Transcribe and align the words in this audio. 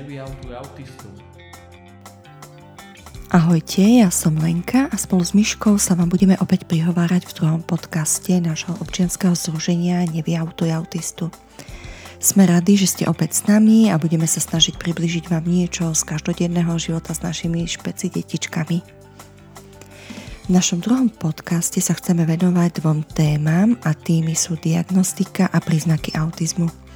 nevyautuj 0.00 0.56
autistu. 0.56 1.08
Ahojte, 3.30 3.84
ja 3.84 4.08
som 4.08 4.34
Lenka 4.40 4.88
a 4.88 4.96
spolu 4.96 5.22
s 5.22 5.36
Myškou 5.36 5.76
sa 5.76 5.92
vám 5.94 6.08
budeme 6.08 6.40
opäť 6.40 6.66
prihovárať 6.66 7.28
v 7.28 7.36
druhom 7.36 7.62
podcaste 7.62 8.32
nášho 8.40 8.74
občianského 8.80 9.36
združenia 9.36 10.08
Nevyautuj 10.08 10.72
autistu. 10.72 11.28
Sme 12.16 12.48
radi, 12.48 12.80
že 12.80 12.88
ste 12.90 13.04
opäť 13.06 13.38
s 13.38 13.42
nami 13.44 13.92
a 13.92 14.00
budeme 14.00 14.24
sa 14.24 14.40
snažiť 14.40 14.80
približiť 14.80 15.28
vám 15.30 15.44
niečo 15.44 15.92
z 15.92 16.02
každodenného 16.08 16.72
života 16.80 17.12
s 17.12 17.20
našimi 17.20 17.68
špeci 17.68 18.08
detičkami. 18.08 18.78
V 20.48 20.50
našom 20.50 20.82
druhom 20.82 21.12
podcaste 21.12 21.78
sa 21.78 21.94
chceme 21.94 22.26
venovať 22.26 22.82
dvom 22.82 23.06
témam 23.14 23.78
a 23.86 23.94
tými 23.94 24.34
sú 24.34 24.58
diagnostika 24.58 25.46
a 25.52 25.62
príznaky 25.62 26.18
autizmu. 26.18 26.89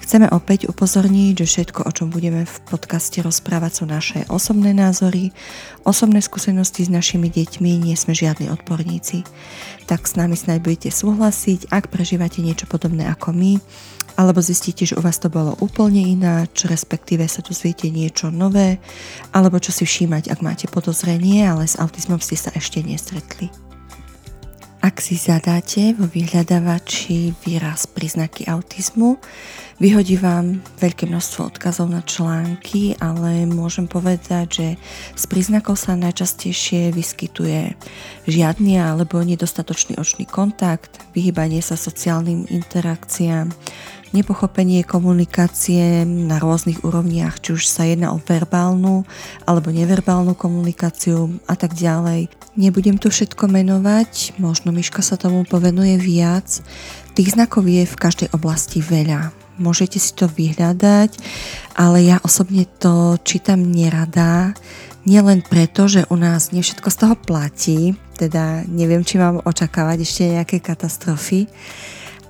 Chceme 0.00 0.28
opäť 0.32 0.72
upozorniť, 0.72 1.44
že 1.44 1.46
všetko, 1.46 1.84
o 1.84 1.92
čom 1.92 2.08
budeme 2.08 2.48
v 2.48 2.56
podcaste 2.66 3.20
rozprávať, 3.20 3.82
sú 3.82 3.84
naše 3.84 4.24
osobné 4.32 4.72
názory, 4.72 5.36
osobné 5.84 6.24
skúsenosti 6.24 6.88
s 6.88 6.90
našimi 6.90 7.28
deťmi, 7.28 7.84
nie 7.84 7.96
sme 7.98 8.16
žiadni 8.16 8.48
odborníci. 8.48 9.28
Tak 9.84 10.08
s 10.08 10.16
nami 10.16 10.34
snáď 10.34 10.64
budete 10.64 10.90
súhlasiť, 10.92 11.68
ak 11.68 11.92
prežívate 11.92 12.40
niečo 12.40 12.64
podobné 12.64 13.04
ako 13.04 13.36
my, 13.36 13.60
alebo 14.18 14.42
zistíte, 14.42 14.82
že 14.82 14.98
u 14.98 15.02
vás 15.04 15.22
to 15.22 15.30
bolo 15.30 15.54
úplne 15.62 16.02
ináč, 16.02 16.66
respektíve 16.66 17.22
sa 17.30 17.38
dozviete 17.38 17.86
niečo 17.86 18.34
nové, 18.34 18.82
alebo 19.30 19.62
čo 19.62 19.70
si 19.70 19.86
všímať, 19.86 20.34
ak 20.34 20.42
máte 20.42 20.66
podozrenie, 20.66 21.46
ale 21.46 21.70
s 21.70 21.78
autizmom 21.78 22.18
ste 22.18 22.34
sa 22.34 22.50
ešte 22.50 22.82
nestretli. 22.82 23.67
Ak 24.88 25.04
si 25.04 25.20
zadáte 25.20 25.92
vo 25.92 26.08
vyhľadávači 26.08 27.36
výraz 27.44 27.84
príznaky 27.84 28.48
autizmu, 28.48 29.20
vyhodí 29.76 30.16
vám 30.16 30.64
veľké 30.80 31.04
množstvo 31.04 31.44
odkazov 31.44 31.92
na 31.92 32.00
články, 32.00 32.96
ale 32.96 33.44
môžem 33.44 33.84
povedať, 33.84 34.46
že 34.48 34.68
z 35.12 35.24
príznakov 35.28 35.76
sa 35.76 35.92
najčastejšie 35.92 36.96
vyskytuje 36.96 37.76
žiadny 38.32 38.80
alebo 38.80 39.20
nedostatočný 39.20 40.00
očný 40.00 40.24
kontakt, 40.24 41.04
vyhýbanie 41.12 41.60
sa 41.60 41.76
sociálnym 41.76 42.48
interakciám, 42.48 43.52
nepochopenie 44.12 44.84
komunikácie 44.84 46.04
na 46.04 46.40
rôznych 46.40 46.84
úrovniach, 46.84 47.40
či 47.40 47.56
už 47.56 47.68
sa 47.68 47.84
jedná 47.84 48.12
o 48.14 48.22
verbálnu 48.22 49.04
alebo 49.44 49.68
neverbálnu 49.72 50.32
komunikáciu 50.36 51.38
a 51.44 51.54
tak 51.54 51.76
ďalej. 51.76 52.32
Nebudem 52.58 52.98
tu 52.98 53.12
všetko 53.12 53.46
menovať, 53.46 54.40
možno 54.40 54.74
Miška 54.74 55.04
sa 55.04 55.20
tomu 55.20 55.46
povenuje 55.46 56.00
viac. 56.00 56.60
Tých 57.14 57.34
znakov 57.34 57.66
je 57.66 57.84
v 57.86 58.00
každej 58.00 58.28
oblasti 58.34 58.82
veľa. 58.82 59.30
Môžete 59.58 59.98
si 59.98 60.14
to 60.14 60.30
vyhľadať, 60.30 61.18
ale 61.74 62.06
ja 62.06 62.22
osobne 62.22 62.62
to 62.78 63.18
čítam 63.26 63.58
nerada, 63.58 64.54
nielen 65.08 65.40
preto, 65.40 65.88
že 65.88 66.06
u 66.12 66.16
nás 66.20 66.52
nie 66.52 66.60
všetko 66.60 66.88
z 66.92 66.96
toho 67.00 67.14
platí, 67.16 67.80
teda 68.20 68.68
neviem, 68.68 69.00
či 69.00 69.16
mám 69.16 69.40
očakávať 69.40 69.98
ešte 70.04 70.22
nejaké 70.36 70.56
katastrofy, 70.60 71.48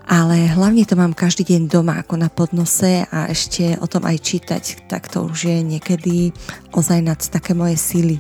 ale 0.09 0.49
hlavne 0.49 0.89
to 0.89 0.97
mám 0.97 1.13
každý 1.13 1.45
deň 1.45 1.69
doma 1.69 2.01
ako 2.01 2.17
na 2.17 2.33
podnose 2.33 3.05
a 3.13 3.29
ešte 3.29 3.77
o 3.77 3.85
tom 3.85 4.09
aj 4.09 4.17
čítať, 4.25 4.89
tak 4.89 5.13
to 5.13 5.29
už 5.29 5.53
je 5.53 5.59
niekedy 5.61 6.33
ozaj 6.73 7.05
nad 7.05 7.21
také 7.21 7.53
moje 7.53 7.77
síly. 7.77 8.17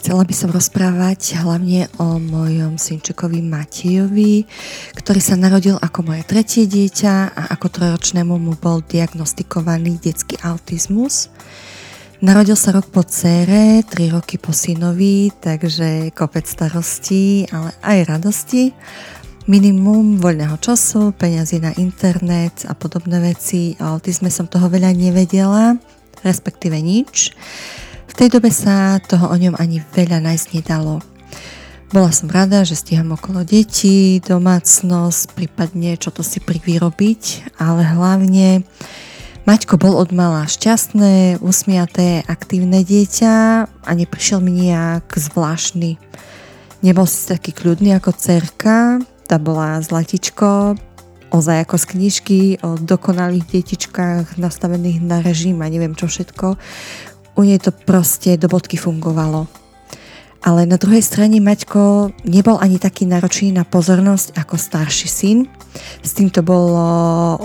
Chcela 0.00 0.24
by 0.24 0.32
som 0.32 0.48
rozprávať 0.54 1.36
hlavne 1.44 1.90
o 2.00 2.16
mojom 2.16 2.80
synčekovi 2.80 3.44
Matejovi, 3.44 4.48
ktorý 4.96 5.20
sa 5.20 5.36
narodil 5.36 5.76
ako 5.76 6.14
moje 6.14 6.24
tretie 6.24 6.64
dieťa 6.64 7.36
a 7.36 7.42
ako 7.52 7.68
trojročnému 7.68 8.32
mu 8.38 8.56
bol 8.56 8.80
diagnostikovaný 8.80 10.00
detský 10.00 10.40
autizmus. 10.40 11.28
Narodil 12.24 12.56
sa 12.56 12.72
rok 12.72 12.88
po 12.88 13.04
cére, 13.04 13.84
3 13.84 14.16
roky 14.16 14.40
po 14.40 14.56
synovi, 14.56 15.36
takže 15.36 16.16
kopec 16.16 16.48
starostí, 16.48 17.44
ale 17.52 17.74
aj 17.84 17.98
radosti 18.08 18.72
minimum 19.48 20.20
voľného 20.20 20.60
času, 20.60 21.16
peniazy 21.16 21.62
na 21.62 21.72
internet 21.80 22.68
a 22.68 22.76
podobné 22.76 23.32
veci. 23.32 23.78
O 23.80 23.96
autizme 23.96 24.28
som 24.28 24.50
toho 24.50 24.68
veľa 24.68 24.92
nevedela, 24.92 25.80
respektíve 26.20 26.76
nič. 26.76 27.32
V 28.10 28.14
tej 28.18 28.36
dobe 28.36 28.52
sa 28.52 29.00
toho 29.00 29.30
o 29.30 29.36
ňom 29.36 29.56
ani 29.56 29.80
veľa 29.80 30.20
nájsť 30.20 30.48
nedalo. 30.52 31.00
Bola 31.90 32.14
som 32.14 32.30
rada, 32.30 32.62
že 32.62 32.78
stíham 32.78 33.16
okolo 33.16 33.42
detí, 33.42 34.22
domácnosť, 34.22 35.34
prípadne 35.34 35.98
čo 35.98 36.14
to 36.14 36.22
si 36.22 36.38
privyrobiť, 36.38 37.54
ale 37.58 37.82
hlavne 37.82 38.62
Maťko 39.48 39.80
bol 39.80 39.96
od 39.98 40.14
mala 40.14 40.46
šťastné, 40.46 41.42
usmiaté, 41.42 42.22
aktívne 42.28 42.86
dieťa 42.86 43.34
a 43.66 43.90
neprišiel 43.96 44.38
mi 44.38 44.68
nejak 44.68 45.10
zvláštny. 45.16 45.98
Nebol 46.86 47.08
si 47.08 47.26
taký 47.26 47.50
kľudný 47.50 47.96
ako 47.98 48.14
cerka, 48.14 49.02
tá 49.30 49.38
bola 49.38 49.78
zlatičko, 49.78 50.74
ozaj 51.30 51.62
ako 51.62 51.76
z 51.78 51.84
knižky 51.94 52.40
o 52.66 52.74
dokonalých 52.74 53.46
detičkách 53.46 54.34
nastavených 54.34 54.98
na 54.98 55.22
režim 55.22 55.62
a 55.62 55.70
neviem 55.70 55.94
čo 55.94 56.10
všetko. 56.10 56.58
U 57.38 57.40
nej 57.46 57.62
to 57.62 57.70
proste 57.70 58.34
do 58.34 58.50
bodky 58.50 58.74
fungovalo. 58.74 59.46
Ale 60.40 60.64
na 60.64 60.80
druhej 60.80 61.04
strane 61.04 61.36
Maťko 61.38 62.10
nebol 62.24 62.56
ani 62.58 62.80
taký 62.80 63.04
náročný 63.06 63.54
na 63.54 63.62
pozornosť 63.62 64.34
ako 64.34 64.56
starší 64.56 65.06
syn. 65.06 65.38
S 66.00 66.16
tým 66.16 66.32
to 66.32 66.40
bolo 66.42 66.80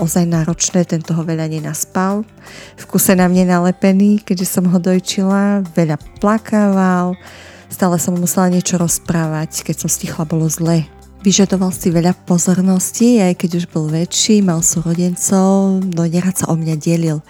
ozaj 0.00 0.24
náročné, 0.26 0.88
tento 0.88 1.12
ho 1.14 1.22
veľa 1.22 1.46
nenaspal. 1.46 2.26
V 2.74 2.84
kuse 2.88 3.14
na 3.14 3.30
mne 3.30 3.52
nalepený, 3.52 4.24
keďže 4.24 4.58
som 4.58 4.64
ho 4.72 4.78
dojčila, 4.80 5.62
veľa 5.76 6.00
plakával, 6.18 7.20
stále 7.68 8.00
som 8.00 8.16
mu 8.16 8.24
musela 8.24 8.48
niečo 8.48 8.80
rozprávať, 8.80 9.62
keď 9.62 9.86
som 9.86 9.92
stichla, 9.92 10.24
bolo 10.24 10.48
zle. 10.48 10.95
Vyžadoval 11.24 11.72
si 11.72 11.88
veľa 11.88 12.12
pozornosti, 12.28 13.22
aj 13.22 13.40
keď 13.40 13.50
už 13.62 13.64
bol 13.72 13.88
väčší, 13.88 14.44
mal 14.44 14.60
súrodencov, 14.60 15.80
no 15.80 16.02
nerad 16.04 16.36
sa 16.36 16.52
o 16.52 16.54
mňa 16.58 16.76
delil. 16.76 17.24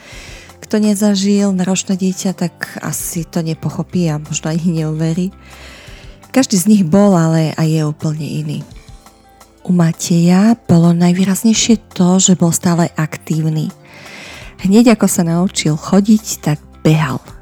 Kto 0.63 0.83
nezažil 0.83 1.55
náročné 1.55 1.95
dieťa, 1.95 2.31
tak 2.35 2.83
asi 2.83 3.23
to 3.23 3.45
nepochopí 3.45 4.11
a 4.11 4.19
možno 4.19 4.51
ani 4.51 4.83
neuverí. 4.83 5.31
Každý 6.35 6.59
z 6.59 6.67
nich 6.67 6.85
bol, 6.85 7.15
ale 7.15 7.55
aj 7.55 7.69
je 7.71 7.83
úplne 7.87 8.27
iný. 8.27 8.59
U 9.63 9.71
Mateja 9.71 10.59
bolo 10.67 10.91
najvýraznejšie 10.95 11.95
to, 11.95 12.19
že 12.19 12.39
bol 12.39 12.51
stále 12.51 12.91
aktívny. 12.99 13.71
Hneď 14.63 14.99
ako 14.99 15.07
sa 15.07 15.23
naučil 15.23 15.79
chodiť, 15.79 16.25
tak 16.43 16.59
behal– 16.83 17.23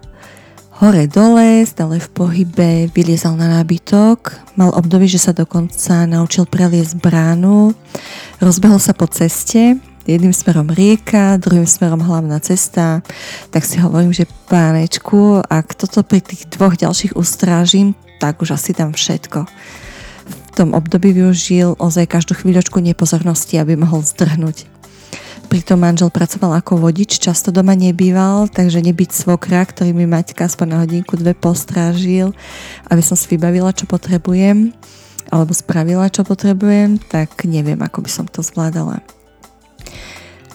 hore 0.83 1.07
dole, 1.07 1.63
stále 1.63 2.03
v 2.03 2.09
pohybe, 2.11 2.71
vyliezal 2.91 3.39
na 3.39 3.61
nábytok, 3.61 4.35
mal 4.59 4.75
obdobie, 4.75 5.07
že 5.07 5.23
sa 5.23 5.31
dokonca 5.31 6.03
naučil 6.09 6.51
preliesť 6.51 6.99
bránu, 6.99 7.77
rozbehol 8.43 8.83
sa 8.83 8.91
po 8.91 9.07
ceste, 9.07 9.79
jedným 10.05 10.35
smerom 10.35 10.69
rieka, 10.69 11.41
druhým 11.41 11.65
smerom 11.65 12.03
hlavná 12.03 12.43
cesta, 12.43 13.01
tak 13.55 13.63
si 13.65 13.81
hovorím, 13.81 14.13
že 14.13 14.29
pánečku, 14.51 15.41
ak 15.47 15.79
toto 15.79 16.03
pri 16.03 16.21
tých 16.21 16.51
dvoch 16.51 16.77
ďalších 16.77 17.17
ustrážim, 17.17 17.95
tak 18.19 18.43
už 18.43 18.59
asi 18.59 18.77
tam 18.77 18.93
všetko. 18.93 19.47
V 20.25 20.51
tom 20.55 20.71
období 20.71 21.11
využil 21.11 21.75
ozaj 21.79 22.07
každú 22.07 22.39
chvíľočku 22.39 22.79
nepozornosti, 22.79 23.59
aby 23.59 23.75
mohol 23.75 24.07
zdrhnúť. 24.07 24.74
Pritom 25.49 25.79
manžel 25.79 26.11
pracoval 26.11 26.59
ako 26.59 26.83
vodič, 26.83 27.23
často 27.23 27.55
doma 27.55 27.79
nebýval, 27.79 28.51
takže 28.51 28.83
nebyť 28.83 29.11
svokra, 29.15 29.63
ktorý 29.63 29.95
mi 29.95 30.05
Maťka 30.05 30.51
aspoň 30.51 30.67
na 30.67 30.77
hodinku 30.83 31.15
dve 31.15 31.33
postrážil, 31.37 32.35
aby 32.91 33.03
som 33.05 33.15
si 33.15 33.31
vybavila, 33.31 33.71
čo 33.71 33.87
potrebujem, 33.87 34.75
alebo 35.31 35.55
spravila, 35.55 36.11
čo 36.11 36.27
potrebujem, 36.27 36.99
tak 36.99 37.47
neviem, 37.47 37.79
ako 37.79 38.03
by 38.03 38.11
som 38.11 38.27
to 38.27 38.43
zvládala. 38.43 39.01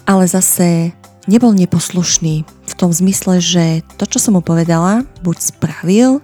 Ale 0.04 0.28
zase 0.28 0.92
nebol 1.30 1.54
neposlušný 1.56 2.44
v 2.44 2.74
tom 2.74 2.90
zmysle, 2.90 3.38
že 3.42 3.86
to, 3.96 4.04
čo 4.04 4.18
som 4.20 4.36
mu 4.36 4.42
povedala, 4.44 5.06
buď 5.24 5.36
spravil, 5.54 6.18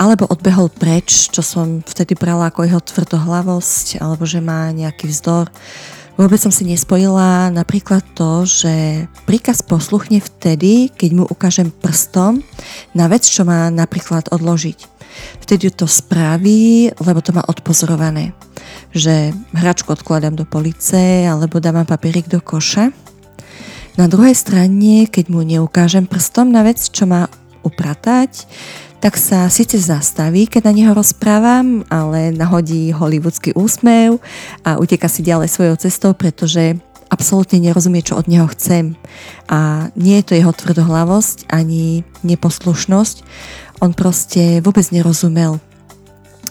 alebo 0.00 0.24
odbehol 0.32 0.72
preč, 0.72 1.28
čo 1.28 1.44
som 1.44 1.84
vtedy 1.84 2.16
brala 2.16 2.48
ako 2.48 2.64
jeho 2.64 2.80
tvrdohlavosť, 2.80 4.00
alebo 4.00 4.24
že 4.24 4.40
má 4.40 4.72
nejaký 4.72 5.12
vzdor 5.12 5.52
Vôbec 6.20 6.36
som 6.36 6.52
si 6.52 6.68
nespojila 6.68 7.48
napríklad 7.48 8.04
to, 8.12 8.44
že 8.44 9.08
príkaz 9.24 9.64
posluchne 9.64 10.20
vtedy, 10.20 10.92
keď 10.92 11.10
mu 11.16 11.24
ukážem 11.24 11.72
prstom 11.72 12.44
na 12.92 13.08
vec, 13.08 13.24
čo 13.24 13.48
má 13.48 13.72
napríklad 13.72 14.28
odložiť. 14.28 14.84
Vtedy 15.40 15.72
to 15.72 15.88
spraví, 15.88 16.92
lebo 17.00 17.24
to 17.24 17.32
má 17.32 17.40
odpozorované. 17.48 18.36
Že 18.92 19.32
hračku 19.56 19.96
odkladám 19.96 20.36
do 20.36 20.44
police 20.44 21.24
alebo 21.24 21.56
dávam 21.56 21.88
papierik 21.88 22.28
do 22.28 22.44
koša. 22.44 22.92
Na 23.96 24.04
druhej 24.04 24.36
strane, 24.36 25.08
keď 25.08 25.24
mu 25.32 25.40
neukážem 25.40 26.04
prstom 26.04 26.52
na 26.52 26.60
vec, 26.60 26.84
čo 26.84 27.08
má 27.08 27.32
upratať, 27.64 28.44
tak 29.00 29.16
sa 29.16 29.48
síce 29.48 29.80
zastaví, 29.80 30.44
keď 30.44 30.68
na 30.68 30.72
neho 30.76 30.92
rozprávam, 30.92 31.88
ale 31.88 32.36
nahodí 32.36 32.92
hollywoodsky 32.92 33.56
úsmev 33.56 34.20
a 34.60 34.76
uteka 34.76 35.08
si 35.08 35.24
ďalej 35.24 35.48
svojou 35.48 35.76
cestou, 35.80 36.12
pretože 36.12 36.76
absolútne 37.08 37.58
nerozumie, 37.64 38.04
čo 38.04 38.20
od 38.20 38.28
neho 38.28 38.44
chcem. 38.52 39.00
A 39.48 39.88
nie 39.96 40.20
je 40.20 40.24
to 40.28 40.36
jeho 40.36 40.52
tvrdohlavosť 40.52 41.48
ani 41.48 42.04
neposlušnosť. 42.28 43.16
On 43.80 43.96
proste 43.96 44.60
vôbec 44.60 44.84
nerozumel. 44.92 45.56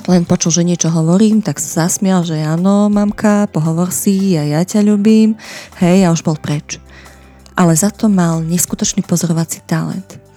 Len 0.10 0.26
počul, 0.26 0.50
že 0.50 0.66
niečo 0.66 0.90
hovorím, 0.90 1.46
tak 1.46 1.62
sa 1.62 1.86
zasmial, 1.86 2.26
že 2.26 2.42
áno, 2.42 2.90
mamka, 2.90 3.46
pohovor 3.54 3.94
si, 3.94 4.34
ja, 4.34 4.42
ja 4.42 4.66
ťa 4.66 4.82
ľubím. 4.82 5.38
Hej, 5.78 6.10
a 6.10 6.14
už 6.18 6.26
bol 6.26 6.34
preč. 6.34 6.82
Ale 7.54 7.78
za 7.78 7.94
to 7.94 8.10
mal 8.10 8.42
neskutočný 8.42 9.06
pozorovací 9.06 9.62
talent. 9.70 10.29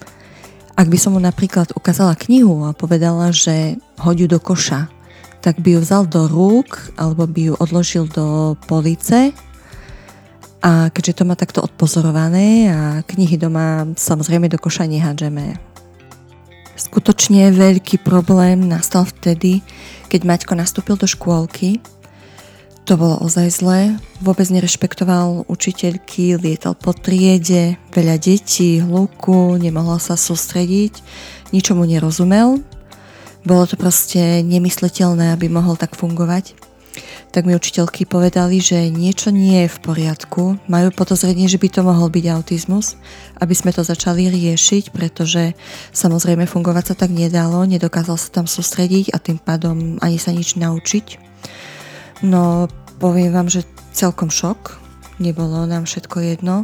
Ak 0.83 0.91
by 0.91 0.99
som 0.99 1.15
mu 1.15 1.23
napríklad 1.23 1.71
ukázala 1.79 2.19
knihu 2.27 2.67
a 2.67 2.75
povedala, 2.75 3.31
že 3.31 3.79
hoďu 4.03 4.27
do 4.27 4.43
koša, 4.43 4.91
tak 5.39 5.63
by 5.63 5.79
ju 5.79 5.87
vzal 5.87 6.11
do 6.11 6.27
rúk 6.27 6.91
alebo 6.99 7.23
by 7.31 7.41
ju 7.47 7.55
odložil 7.55 8.11
do 8.11 8.59
police 8.67 9.31
a 10.59 10.91
keďže 10.91 11.23
to 11.23 11.23
má 11.23 11.39
takto 11.39 11.63
odpozorované 11.63 12.67
a 12.67 13.07
knihy 13.07 13.39
doma 13.39 13.95
samozrejme 13.95 14.51
do 14.51 14.59
koša 14.59 14.91
nehádžeme. 14.91 15.55
Skutočne 16.75 17.55
veľký 17.55 18.03
problém 18.03 18.67
nastal 18.67 19.07
vtedy, 19.07 19.63
keď 20.11 20.27
Maťko 20.27 20.59
nastúpil 20.59 20.99
do 20.99 21.07
škôlky. 21.07 21.79
To 22.91 22.99
bolo 22.99 23.15
ozaj 23.23 23.63
zlé, 23.63 23.81
vôbec 24.19 24.51
nerešpektoval 24.51 25.47
učiteľky, 25.47 26.35
lietal 26.35 26.75
po 26.75 26.91
triede, 26.91 27.79
veľa 27.95 28.19
detí, 28.19 28.83
hluku, 28.83 29.55
nemohol 29.55 30.03
sa 30.03 30.19
sústrediť, 30.19 30.99
ničomu 31.55 31.87
nerozumel. 31.87 32.59
Bolo 33.47 33.65
to 33.71 33.79
proste 33.79 34.43
nemysliteľné, 34.43 35.31
aby 35.31 35.47
mohol 35.47 35.79
tak 35.79 35.95
fungovať 35.95 36.59
tak 37.33 37.49
mi 37.49 37.57
učiteľky 37.57 38.05
povedali, 38.05 38.61
že 38.61 38.93
niečo 38.93 39.33
nie 39.33 39.65
je 39.65 39.73
v 39.73 39.79
poriadku, 39.81 40.61
majú 40.69 40.93
podozrenie, 40.93 41.49
že 41.49 41.57
by 41.57 41.69
to 41.73 41.81
mohol 41.81 42.13
byť 42.13 42.25
autizmus, 42.29 43.01
aby 43.41 43.57
sme 43.57 43.73
to 43.73 43.81
začali 43.81 44.29
riešiť, 44.29 44.93
pretože 44.93 45.57
samozrejme 45.97 46.45
fungovať 46.45 46.93
sa 46.93 46.95
tak 46.95 47.09
nedalo, 47.09 47.65
nedokázal 47.65 48.21
sa 48.21 48.29
tam 48.29 48.45
sústrediť 48.45 49.17
a 49.17 49.19
tým 49.19 49.41
pádom 49.41 49.97
ani 50.05 50.21
sa 50.21 50.37
nič 50.37 50.61
naučiť. 50.61 51.32
No, 52.23 52.71
poviem 53.03 53.35
vám, 53.35 53.51
že 53.51 53.67
celkom 53.91 54.31
šok, 54.31 54.79
nebolo 55.19 55.67
nám 55.67 55.85
všetko 55.91 56.23
jedno. 56.23 56.63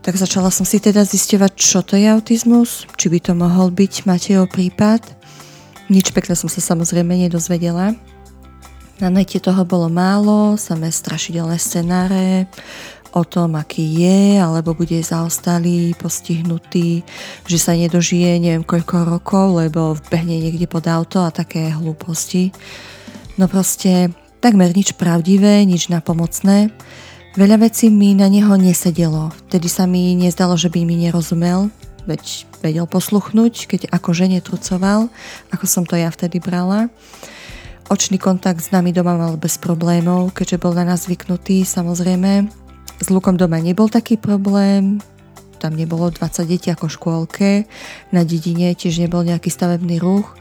Tak 0.00 0.16
začala 0.16 0.48
som 0.48 0.64
si 0.64 0.80
teda 0.80 1.04
zisťovať, 1.04 1.52
čo 1.60 1.84
to 1.84 2.00
je 2.00 2.08
autizmus, 2.08 2.88
či 2.96 3.12
by 3.12 3.18
to 3.20 3.32
mohol 3.36 3.68
byť 3.68 4.08
Matejov 4.08 4.48
prípad. 4.48 5.04
Nič 5.92 6.16
pekné 6.16 6.32
som 6.32 6.48
sa 6.48 6.64
samozrejme 6.64 7.12
nedozvedela, 7.28 7.92
na 9.00 9.08
nete 9.08 9.40
toho 9.40 9.64
bolo 9.64 9.88
málo, 9.88 10.60
samé 10.60 10.92
strašidelné 10.92 11.56
scenáre 11.56 12.44
o 13.16 13.24
tom, 13.24 13.56
aký 13.56 13.80
je, 13.96 14.36
alebo 14.36 14.76
bude 14.76 15.00
zaostalý, 15.00 15.96
postihnutý, 15.96 17.00
že 17.48 17.56
sa 17.56 17.72
nedožije 17.72 18.36
neviem 18.36 18.60
koľko 18.60 19.08
rokov, 19.08 19.56
lebo 19.56 19.96
vbehne 19.96 20.36
niekde 20.36 20.68
pod 20.68 20.84
auto 20.84 21.24
a 21.24 21.32
také 21.32 21.72
hlúposti. 21.72 22.52
No 23.40 23.48
proste 23.48 24.12
takmer 24.40 24.72
nič 24.72 24.96
pravdivé, 24.96 25.62
nič 25.68 25.92
napomocné. 25.92 26.72
Veľa 27.36 27.70
vecí 27.70 27.92
mi 27.92 28.16
na 28.16 28.26
neho 28.26 28.56
nesedelo. 28.56 29.30
Vtedy 29.46 29.70
sa 29.70 29.86
mi 29.86 30.18
nezdalo, 30.18 30.58
že 30.58 30.72
by 30.72 30.82
mi 30.82 30.98
nerozumel, 30.98 31.70
veď 32.08 32.48
vedel 32.64 32.88
posluchnúť, 32.88 33.70
keď 33.70 33.80
akože 33.92 34.26
netrucoval, 34.26 35.12
ako 35.54 35.64
som 35.68 35.84
to 35.86 35.94
ja 35.94 36.10
vtedy 36.10 36.42
brala. 36.42 36.90
Očný 37.86 38.18
kontakt 38.18 38.64
s 38.64 38.72
nami 38.74 38.90
doma 38.90 39.14
mal 39.14 39.34
bez 39.38 39.60
problémov, 39.60 40.34
keďže 40.34 40.58
bol 40.58 40.74
na 40.74 40.82
nás 40.82 41.06
zvyknutý, 41.06 41.62
samozrejme. 41.62 42.48
S 42.98 43.06
Lukom 43.12 43.38
doma 43.38 43.62
nebol 43.62 43.86
taký 43.86 44.18
problém, 44.18 44.98
tam 45.60 45.76
nebolo 45.76 46.08
20 46.08 46.48
detí 46.48 46.72
ako 46.72 46.88
v 46.88 46.94
škôlke, 46.96 47.50
na 48.10 48.24
dedine 48.24 48.72
tiež 48.72 49.04
nebol 49.04 49.20
nejaký 49.20 49.52
stavebný 49.52 50.00
ruch. 50.00 50.32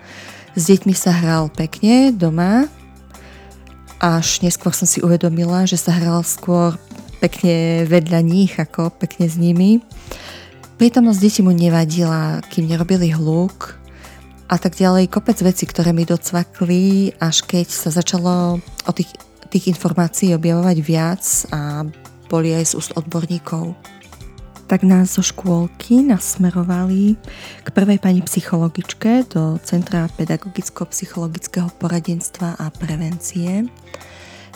S 0.56 0.72
deťmi 0.72 0.96
sa 0.96 1.12
hral 1.12 1.52
pekne 1.52 2.16
doma, 2.16 2.72
až 4.00 4.42
neskôr 4.42 4.72
som 4.72 4.88
si 4.88 5.04
uvedomila, 5.04 5.68
že 5.68 5.76
sa 5.76 5.92
hral 5.96 6.24
skôr 6.24 6.80
pekne 7.20 7.84
vedľa 7.84 8.20
nich, 8.24 8.56
ako 8.56 8.96
pekne 8.96 9.28
s 9.28 9.36
nimi. 9.36 9.84
Prítomnosť 10.80 11.20
detí 11.20 11.42
mu 11.44 11.52
nevadila, 11.52 12.40
kým 12.48 12.72
nerobili 12.72 13.12
hluk, 13.12 13.80
a 14.50 14.58
tak 14.58 14.74
ďalej. 14.76 15.14
Kopec 15.14 15.38
veci, 15.46 15.70
ktoré 15.70 15.94
mi 15.94 16.10
docvakli, 16.10 17.14
až 17.22 17.46
keď 17.46 17.68
sa 17.70 17.94
začalo 17.94 18.58
o 18.60 18.92
tých, 18.92 19.14
tých 19.54 19.70
informácií 19.70 20.34
objavovať 20.34 20.78
viac 20.82 21.24
a 21.54 21.86
boli 22.28 22.58
aj 22.58 22.74
z 22.74 22.78
úst 22.82 22.92
odborníkov. 22.98 23.78
Tak 24.70 24.86
nás 24.86 25.18
zo 25.18 25.26
škôlky 25.26 26.06
nasmerovali 26.06 27.18
k 27.66 27.68
prvej 27.74 27.98
pani 27.98 28.22
psychologičke 28.22 29.26
do 29.34 29.58
Centra 29.66 30.06
pedagogicko-psychologického 30.14 31.74
poradenstva 31.82 32.54
a 32.58 32.70
prevencie. 32.70 33.66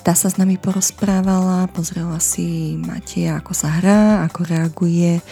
Tá 0.04 0.12
sa 0.20 0.28
s 0.28 0.36
nami 0.36 0.60
porozprávala, 0.60 1.72
pozrela 1.72 2.20
si 2.20 2.76
Mateja, 2.76 3.40
ako 3.40 3.56
sa 3.56 3.72
hrá, 3.80 4.28
ako 4.28 4.44
reaguje 4.44 5.24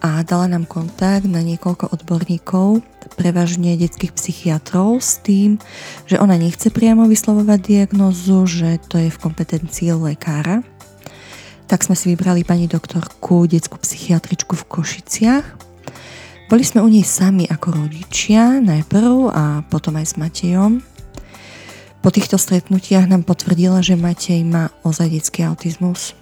a 0.00 0.24
dala 0.24 0.48
nám 0.48 0.64
kontakt 0.64 1.28
na 1.28 1.44
niekoľko 1.44 1.92
odborníkov, 1.92 2.80
prevažne 3.20 3.76
detských 3.76 4.16
psychiatrov 4.16 5.04
s 5.04 5.20
tým, 5.20 5.60
že 6.08 6.16
ona 6.16 6.40
nechce 6.40 6.72
priamo 6.72 7.04
vyslovovať 7.04 7.60
diagnózu, 7.68 8.48
že 8.48 8.80
to 8.88 8.96
je 8.96 9.12
v 9.12 9.20
kompetencii 9.20 9.92
lekára. 9.92 10.64
Tak 11.68 11.84
sme 11.84 11.92
si 11.92 12.16
vybrali 12.16 12.48
pani 12.48 12.64
doktorku, 12.64 13.44
detskú 13.44 13.76
psychiatričku 13.76 14.56
v 14.56 14.64
Košiciach. 14.72 15.46
Boli 16.48 16.64
sme 16.64 16.80
u 16.80 16.88
nej 16.88 17.04
sami 17.04 17.44
ako 17.44 17.76
rodičia 17.76 18.56
najprv 18.56 19.36
a 19.36 19.60
potom 19.68 20.00
aj 20.00 20.06
s 20.08 20.14
Matejom. 20.16 20.93
Po 22.04 22.12
týchto 22.12 22.36
stretnutiach 22.36 23.08
nám 23.08 23.24
potvrdila, 23.24 23.80
že 23.80 23.96
Matej 23.96 24.44
má 24.44 24.68
ozaj 24.84 25.08
detský 25.08 25.48
autizmus. 25.48 26.12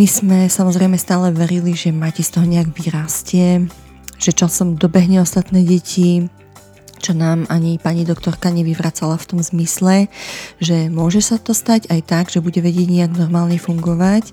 My 0.00 0.08
sme 0.08 0.48
samozrejme 0.48 0.96
stále 0.96 1.36
verili, 1.36 1.76
že 1.76 1.92
Mati 1.92 2.24
z 2.24 2.32
toho 2.32 2.48
nejak 2.48 2.72
vyrastie, 2.72 3.68
že 4.16 4.32
časom 4.32 4.80
dobehne 4.80 5.20
ostatné 5.20 5.68
deti, 5.68 6.32
čo 6.96 7.12
nám 7.12 7.44
ani 7.52 7.76
pani 7.76 8.08
doktorka 8.08 8.48
nevyvracala 8.48 9.20
v 9.20 9.28
tom 9.36 9.40
zmysle, 9.44 10.08
že 10.64 10.88
môže 10.88 11.20
sa 11.20 11.36
to 11.36 11.52
stať 11.52 11.92
aj 11.92 12.00
tak, 12.08 12.24
že 12.32 12.40
bude 12.40 12.64
vedieť 12.64 12.88
nejak 12.88 13.20
normálne 13.20 13.60
fungovať, 13.60 14.32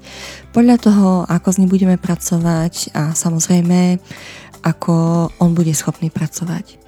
podľa 0.55 0.79
toho, 0.79 1.08
ako 1.27 1.48
s 1.51 1.60
ním 1.60 1.75
budeme 1.75 2.00
pracovať 2.00 2.96
a 2.96 3.12
samozrejme, 3.12 4.00
ako 4.63 5.27
on 5.43 5.51
bude 5.60 5.75
schopný 5.75 6.08
pracovať 6.08 6.82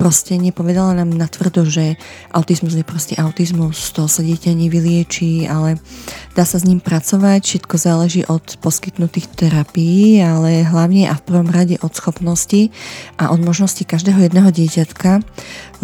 proste 0.00 0.40
nepovedala 0.40 0.96
nám 0.96 1.12
natvrdo, 1.12 1.68
že 1.68 2.00
autizmus 2.32 2.72
je 2.72 2.80
proste 2.80 3.20
autizmus, 3.20 3.92
toho 3.92 4.08
sa 4.08 4.24
dieťa 4.24 4.56
nevylieči, 4.56 5.44
ale 5.44 5.76
dá 6.32 6.48
sa 6.48 6.56
s 6.56 6.64
ním 6.64 6.80
pracovať, 6.80 7.44
všetko 7.44 7.76
záleží 7.76 8.24
od 8.24 8.56
poskytnutých 8.64 9.28
terapií, 9.36 10.24
ale 10.24 10.64
hlavne 10.64 11.04
a 11.04 11.20
v 11.20 11.26
prvom 11.28 11.52
rade 11.52 11.76
od 11.84 11.92
schopnosti 11.92 12.72
a 13.20 13.28
od 13.28 13.44
možnosti 13.44 13.84
každého 13.84 14.24
jedného 14.24 14.48
dieťatka, 14.48 15.20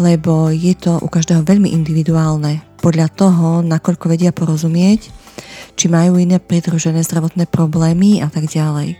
lebo 0.01 0.49
je 0.49 0.73
to 0.73 0.97
u 0.97 1.05
každého 1.05 1.45
veľmi 1.45 1.69
individuálne, 1.69 2.65
podľa 2.81 3.13
toho, 3.13 3.61
nakoľko 3.61 4.09
vedia 4.09 4.33
porozumieť, 4.33 5.13
či 5.77 5.85
majú 5.93 6.17
iné 6.17 6.41
pridružené 6.41 7.05
zdravotné 7.05 7.45
problémy 7.45 8.25
a 8.25 8.33
tak 8.33 8.49
ďalej. 8.49 8.97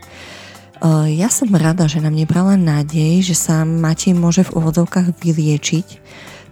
Eh, 0.78 1.18
ja 1.18 1.26
som 1.26 1.50
rada, 1.50 1.90
že 1.90 1.98
nám 1.98 2.14
nebrala 2.14 2.54
nádej, 2.54 3.26
že 3.26 3.34
sa 3.34 3.66
Matej 3.66 4.14
môže 4.14 4.46
v 4.46 4.62
úvodzovkách 4.62 5.10
vyliečiť, 5.18 5.86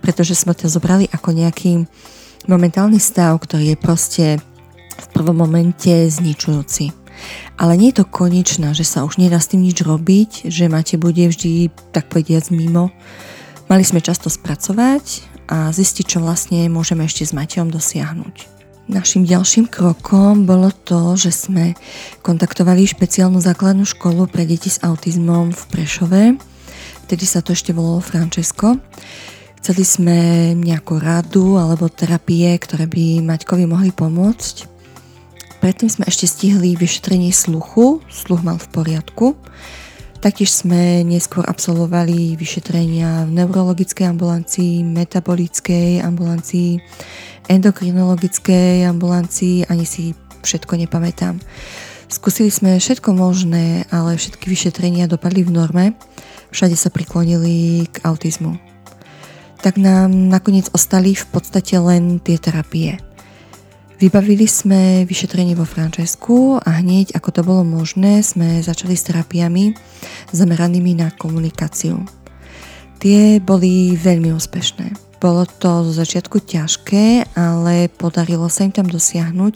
pretože 0.02 0.34
sme 0.34 0.50
to 0.50 0.66
zobrali 0.66 1.06
ako 1.14 1.30
nejaký 1.30 1.86
momentálny 2.50 2.98
stav, 2.98 3.38
ktorý 3.38 3.74
je 3.74 3.78
proste 3.78 4.26
v 4.98 5.06
prvom 5.14 5.38
momente 5.38 6.10
zničujúci. 6.10 6.90
Ale 7.54 7.78
nie 7.78 7.94
je 7.94 8.02
to 8.02 8.10
konečná, 8.10 8.74
že 8.74 8.82
sa 8.82 9.06
už 9.06 9.22
nedá 9.22 9.38
s 9.38 9.48
tým 9.54 9.62
nič 9.62 9.78
robiť, 9.86 10.50
že 10.50 10.66
Matej 10.66 10.98
bude 10.98 11.22
vždy, 11.30 11.70
tak 11.94 12.10
povediac, 12.10 12.50
mimo. 12.50 12.90
Mali 13.70 13.86
sme 13.86 14.02
často 14.02 14.26
spracovať 14.26 15.22
a 15.46 15.70
zistiť, 15.70 16.04
čo 16.06 16.18
vlastne 16.18 16.66
môžeme 16.66 17.06
ešte 17.06 17.22
s 17.22 17.30
Matejom 17.30 17.70
dosiahnuť. 17.70 18.55
Našim 18.86 19.26
ďalším 19.26 19.66
krokom 19.66 20.46
bolo 20.46 20.70
to, 20.70 21.18
že 21.18 21.34
sme 21.34 21.74
kontaktovali 22.22 22.86
špeciálnu 22.86 23.42
základnú 23.42 23.82
školu 23.82 24.30
pre 24.30 24.46
deti 24.46 24.70
s 24.70 24.78
autizmom 24.78 25.50
v 25.50 25.62
Prešove. 25.74 26.22
Vtedy 27.10 27.24
sa 27.26 27.42
to 27.42 27.50
ešte 27.50 27.74
volalo 27.74 27.98
Francesco. 27.98 28.78
Chceli 29.58 29.82
sme 29.82 30.18
nejakú 30.54 31.02
radu 31.02 31.58
alebo 31.58 31.90
terapie, 31.90 32.54
ktoré 32.54 32.86
by 32.86 33.26
Maťkovi 33.26 33.66
mohli 33.66 33.90
pomôcť. 33.90 34.70
Predtým 35.58 35.90
sme 35.90 36.06
ešte 36.06 36.30
stihli 36.30 36.78
vyšetrenie 36.78 37.34
sluchu, 37.34 38.06
sluch 38.06 38.46
mal 38.46 38.62
v 38.62 38.70
poriadku. 38.70 39.34
Taktiež 40.22 40.62
sme 40.62 41.02
neskôr 41.02 41.42
absolvovali 41.42 42.38
vyšetrenia 42.38 43.26
v 43.26 43.34
neurologickej 43.34 44.14
ambulancii, 44.14 44.86
metabolickej 44.86 46.06
ambulancii, 46.06 46.78
endokrinologickej 47.48 48.86
ambulancii, 48.86 49.66
ani 49.66 49.86
si 49.86 50.14
všetko 50.42 50.78
nepamätám. 50.86 51.42
Skúsili 52.06 52.54
sme 52.54 52.78
všetko 52.78 53.10
možné, 53.10 53.82
ale 53.90 54.14
všetky 54.14 54.46
vyšetrenia 54.46 55.10
dopadli 55.10 55.42
v 55.42 55.50
norme. 55.50 55.84
Všade 56.54 56.78
sa 56.78 56.94
priklonili 56.94 57.90
k 57.90 58.06
autizmu. 58.06 58.54
Tak 59.58 59.74
nám 59.82 60.14
nakoniec 60.14 60.70
ostali 60.70 61.18
v 61.18 61.26
podstate 61.34 61.74
len 61.82 62.22
tie 62.22 62.38
terapie. 62.38 63.02
Vybavili 63.96 64.44
sme 64.44 65.08
vyšetrenie 65.08 65.56
vo 65.56 65.64
Francesku 65.64 66.60
a 66.60 66.84
hneď 66.84 67.16
ako 67.16 67.28
to 67.32 67.40
bolo 67.40 67.64
možné, 67.64 68.20
sme 68.20 68.60
začali 68.60 68.92
s 68.92 69.08
terapiami 69.08 69.72
zameranými 70.36 71.00
na 71.00 71.08
komunikáciu. 71.16 72.04
Tie 73.00 73.40
boli 73.40 73.96
veľmi 73.96 74.36
úspešné. 74.36 75.05
Bolo 75.16 75.48
to 75.48 75.88
zo 75.88 75.92
začiatku 75.96 76.44
ťažké, 76.44 77.32
ale 77.32 77.88
podarilo 77.88 78.52
sa 78.52 78.68
im 78.68 78.72
tam 78.72 78.84
dosiahnuť, 78.84 79.54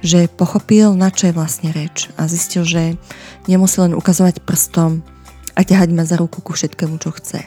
že 0.00 0.24
pochopil, 0.32 0.96
na 0.96 1.12
čo 1.12 1.28
je 1.28 1.36
vlastne 1.36 1.68
reč 1.68 2.08
a 2.16 2.24
zistil, 2.24 2.64
že 2.64 2.96
nemusí 3.44 3.76
len 3.84 3.92
ukazovať 3.92 4.40
prstom 4.40 5.04
a 5.52 5.60
ťahať 5.60 5.88
ma 5.92 6.08
za 6.08 6.16
ruku 6.16 6.40
ku 6.40 6.56
všetkému, 6.56 6.96
čo 6.96 7.12
chce. 7.12 7.44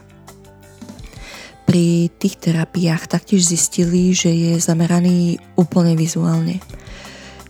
Pri 1.65 2.13
tých 2.21 2.37
terapiách 2.37 3.09
taktiež 3.09 3.41
zistili, 3.41 4.13
že 4.13 4.29
je 4.29 4.53
zameraný 4.61 5.41
úplne 5.57 5.97
vizuálne. 5.97 6.61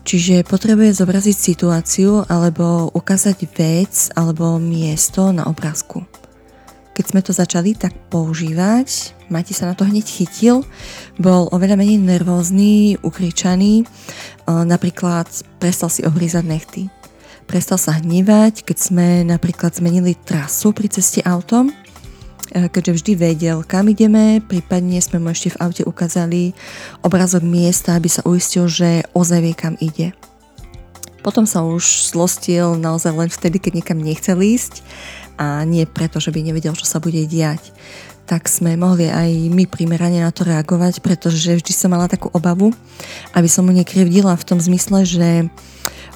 Čiže 0.06 0.46
potrebuje 0.48 0.96
zobraziť 0.96 1.36
situáciu 1.36 2.24
alebo 2.24 2.88
ukázať 2.94 3.38
vec 3.52 4.08
alebo 4.16 4.56
miesto 4.56 5.34
na 5.36 5.44
obrázku. 5.44 6.06
Keď 6.96 7.04
sme 7.12 7.20
to 7.20 7.36
začali 7.36 7.76
tak 7.76 7.92
používať, 8.08 9.12
Mati 9.28 9.52
sa 9.52 9.68
na 9.68 9.76
to 9.76 9.84
hneď 9.84 10.08
chytil, 10.08 10.64
bol 11.20 11.52
oveľa 11.52 11.76
menej 11.76 12.00
nervózny, 12.00 12.96
ukričaný, 13.04 13.84
napríklad 14.48 15.28
prestal 15.60 15.92
si 15.92 16.06
ohrízať 16.08 16.44
nechty. 16.48 16.82
Prestal 17.44 17.76
sa 17.76 18.00
hnevať, 18.00 18.64
keď 18.64 18.78
sme 18.80 19.06
napríklad 19.28 19.76
zmenili 19.76 20.16
trasu 20.16 20.72
pri 20.72 20.88
ceste 20.90 21.22
autom, 21.22 21.70
e, 21.70 21.74
keďže 22.66 22.96
vždy 22.98 23.12
vedel, 23.14 23.62
kam 23.62 23.86
ideme, 23.86 24.42
prípadne 24.42 24.98
sme 24.98 25.22
mu 25.22 25.30
ešte 25.30 25.54
v 25.54 25.60
aute 25.62 25.82
ukázali 25.86 26.58
obrazok 27.06 27.46
miesta, 27.46 27.94
aby 27.94 28.10
sa 28.10 28.26
uistil, 28.26 28.66
že 28.66 29.06
ozaj 29.14 29.40
vie, 29.46 29.54
kam 29.54 29.78
ide. 29.78 30.10
Potom 31.22 31.46
sa 31.46 31.62
už 31.62 32.14
zlostil 32.14 32.78
naozaj 32.78 33.14
len 33.14 33.30
vtedy, 33.30 33.62
keď 33.62 33.82
niekam 33.82 33.98
nechcel 33.98 34.38
ísť 34.38 34.82
a 35.36 35.62
nie 35.68 35.84
preto, 35.84 36.18
že 36.18 36.32
by 36.32 36.40
nevedel, 36.42 36.74
čo 36.74 36.88
sa 36.88 36.98
bude 37.00 37.22
diať 37.24 37.72
tak 38.26 38.50
sme 38.50 38.74
mohli 38.74 39.06
aj 39.06 39.54
my 39.54 39.70
primerane 39.70 40.18
na 40.18 40.34
to 40.34 40.42
reagovať, 40.42 40.98
pretože 40.98 41.62
vždy 41.62 41.70
som 41.70 41.94
mala 41.94 42.10
takú 42.10 42.26
obavu, 42.34 42.74
aby 43.38 43.46
som 43.46 43.62
mu 43.62 43.72
nekrivdila 43.72 44.34
v 44.34 44.46
tom 44.50 44.58
zmysle, 44.58 45.06
že 45.06 45.46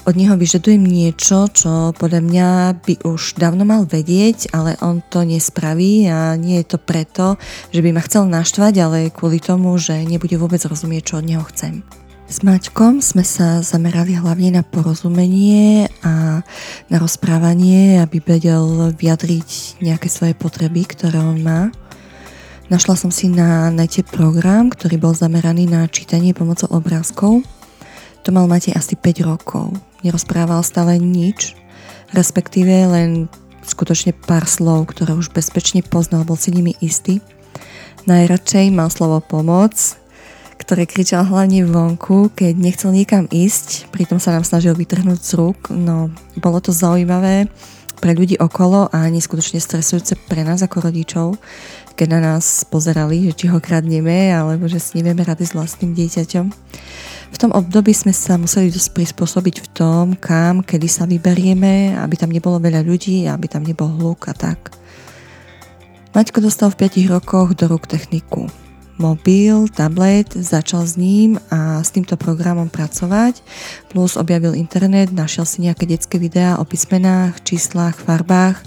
od 0.03 0.17
neho 0.17 0.33
vyžadujem 0.35 0.81
niečo, 0.81 1.47
čo 1.53 1.93
podľa 1.95 2.21
mňa 2.25 2.47
by 2.83 2.93
už 3.05 3.37
dávno 3.37 3.63
mal 3.63 3.87
vedieť, 3.87 4.51
ale 4.51 4.75
on 4.83 4.99
to 4.99 5.23
nespraví 5.23 6.09
a 6.09 6.35
nie 6.35 6.59
je 6.61 6.75
to 6.75 6.77
preto, 6.81 7.37
že 7.69 7.79
by 7.79 7.95
ma 7.95 8.01
chcel 8.03 8.27
naštvať, 8.27 8.73
ale 8.81 8.99
kvôli 9.13 9.37
tomu, 9.37 9.77
že 9.77 10.01
nebude 10.03 10.35
vôbec 10.41 10.59
rozumieť, 10.65 11.03
čo 11.05 11.21
od 11.21 11.25
neho 11.29 11.45
chcem. 11.53 12.00
S 12.31 12.47
Maťkom 12.47 13.03
sme 13.03 13.27
sa 13.27 13.59
zamerali 13.59 14.15
hlavne 14.15 14.55
na 14.55 14.63
porozumenie 14.63 15.91
a 15.99 16.39
na 16.87 16.95
rozprávanie, 16.95 17.99
aby 17.99 18.23
vedel 18.23 18.95
vyjadriť 18.95 19.83
nejaké 19.83 20.07
svoje 20.07 20.31
potreby, 20.31 20.87
ktoré 20.87 21.19
on 21.19 21.43
má. 21.43 21.75
Našla 22.71 22.95
som 22.95 23.11
si 23.11 23.27
na 23.27 23.67
nete 23.67 24.07
program, 24.07 24.71
ktorý 24.71 24.95
bol 24.95 25.11
zameraný 25.11 25.67
na 25.67 25.91
čítanie 25.91 26.31
pomocou 26.31 26.71
obrázkov. 26.71 27.43
To 28.23 28.29
mal 28.31 28.47
Matej 28.47 28.79
asi 28.79 28.95
5 28.95 29.27
rokov. 29.27 29.75
Nerozprával 29.99 30.63
stále 30.63 31.03
nič, 31.03 31.51
respektíve 32.15 32.71
len 32.95 33.27
skutočne 33.59 34.15
pár 34.15 34.47
slov, 34.47 34.87
ktoré 34.95 35.19
už 35.19 35.35
bezpečne 35.35 35.83
poznal, 35.83 36.23
bol 36.23 36.39
si 36.39 36.55
nimi 36.55 36.79
istý. 36.79 37.19
Najradšej 38.07 38.71
mal 38.71 38.87
slovo 38.87 39.19
pomoc, 39.19 39.99
ktoré 40.71 40.87
kričal 40.87 41.27
hlavne 41.27 41.67
vonku, 41.67 42.31
keď 42.31 42.55
nechcel 42.55 42.95
niekam 42.95 43.27
ísť, 43.27 43.91
pritom 43.91 44.23
sa 44.23 44.31
nám 44.31 44.47
snažil 44.47 44.71
vytrhnúť 44.71 45.19
z 45.19 45.35
rúk. 45.35 45.67
No, 45.67 46.07
bolo 46.39 46.63
to 46.63 46.71
zaujímavé 46.71 47.51
pre 47.99 48.15
ľudí 48.15 48.39
okolo 48.39 48.87
a 48.87 49.11
neskutočne 49.11 49.59
stresujúce 49.59 50.15
pre 50.31 50.47
nás 50.47 50.63
ako 50.63 50.87
rodičov, 50.87 51.35
keď 51.99 52.07
na 52.07 52.19
nás 52.23 52.63
pozerali, 52.63 53.27
že 53.27 53.35
či 53.35 53.45
ho 53.51 53.59
kradneme, 53.59 54.31
alebo 54.31 54.63
že 54.71 54.79
si 54.79 54.95
nevieme 54.95 55.27
rady 55.27 55.43
s 55.43 55.51
vlastným 55.51 55.91
dieťaťom. 55.91 56.45
V 57.35 57.37
tom 57.37 57.51
období 57.51 57.91
sme 57.91 58.15
sa 58.15 58.39
museli 58.39 58.71
dosť 58.71 58.95
prispôsobiť 58.95 59.55
v 59.59 59.67
tom, 59.75 60.15
kam, 60.15 60.63
kedy 60.63 60.87
sa 60.87 61.03
vyberieme, 61.03 61.99
aby 61.99 62.15
tam 62.15 62.31
nebolo 62.31 62.63
veľa 62.63 62.79
ľudí, 62.87 63.27
aby 63.27 63.51
tam 63.51 63.67
nebol 63.67 63.91
hluk 63.91 64.31
a 64.31 64.33
tak. 64.39 64.71
Maťko 66.15 66.39
dostal 66.39 66.71
v 66.71 66.87
5 66.87 67.11
rokoch 67.11 67.59
do 67.59 67.67
rúk 67.67 67.91
techniku. 67.91 68.47
Mobil, 69.01 69.65
tablet, 69.73 70.29
začal 70.29 70.85
s 70.85 70.93
ním 70.93 71.41
a 71.49 71.81
s 71.81 71.89
týmto 71.89 72.13
programom 72.21 72.69
pracovať, 72.69 73.41
plus 73.89 74.13
objavil 74.13 74.53
internet, 74.53 75.09
našiel 75.09 75.49
si 75.49 75.65
nejaké 75.65 75.89
detské 75.89 76.21
videá 76.21 76.61
o 76.61 76.63
písmenách, 76.69 77.41
číslach, 77.41 77.97
farbách 77.97 78.61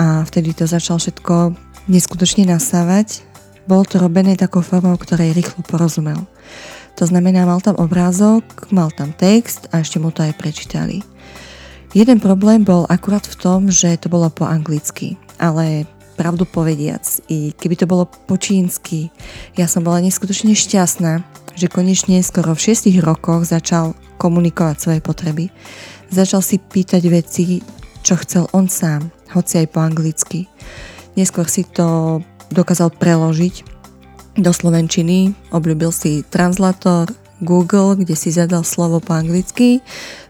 a 0.00 0.24
vtedy 0.24 0.56
to 0.56 0.64
začal 0.64 0.96
všetko 0.96 1.52
neskutočne 1.92 2.48
nasávať. 2.48 3.20
Bolo 3.68 3.84
to 3.84 4.00
robené 4.00 4.32
takou 4.32 4.64
formou, 4.64 4.96
ktorej 4.96 5.36
rýchlo 5.36 5.60
porozumel. 5.68 6.24
To 6.96 7.04
znamená, 7.04 7.44
mal 7.44 7.60
tam 7.60 7.76
obrázok, 7.76 8.72
mal 8.72 8.88
tam 8.88 9.12
text 9.12 9.68
a 9.76 9.84
ešte 9.84 10.00
mu 10.00 10.08
to 10.08 10.24
aj 10.24 10.40
prečítali. 10.40 11.04
Jeden 11.92 12.16
problém 12.16 12.64
bol 12.64 12.88
akurát 12.88 13.28
v 13.28 13.36
tom, 13.36 13.60
že 13.68 14.00
to 14.00 14.08
bolo 14.08 14.32
po 14.32 14.48
anglicky, 14.48 15.20
ale 15.36 15.84
pravdu 16.20 16.44
povediac, 16.44 17.00
i 17.32 17.56
keby 17.56 17.80
to 17.80 17.88
bolo 17.88 18.04
po 18.04 18.36
čínsky, 18.36 19.08
ja 19.56 19.64
som 19.64 19.80
bola 19.80 20.04
neskutočne 20.04 20.52
šťastná, 20.52 21.24
že 21.56 21.72
konečne 21.72 22.20
skoro 22.20 22.52
v 22.52 22.76
6 22.76 22.92
rokoch 23.00 23.48
začal 23.48 23.96
komunikovať 24.20 24.76
svoje 24.76 25.00
potreby. 25.00 25.48
Začal 26.12 26.44
si 26.44 26.60
pýtať 26.60 27.02
veci, 27.08 27.64
čo 28.04 28.20
chcel 28.20 28.44
on 28.52 28.68
sám, 28.68 29.08
hoci 29.32 29.64
aj 29.64 29.66
po 29.72 29.80
anglicky. 29.80 30.44
Neskôr 31.16 31.48
si 31.48 31.64
to 31.64 32.20
dokázal 32.52 32.92
preložiť 32.92 33.64
do 34.36 34.52
slovenčiny, 34.52 35.32
obľúbil 35.56 35.88
si 35.88 36.20
translator, 36.28 37.08
Google, 37.40 37.96
kde 37.96 38.12
si 38.12 38.28
zadal 38.28 38.68
slovo 38.68 39.00
po 39.00 39.16
anglicky, 39.16 39.80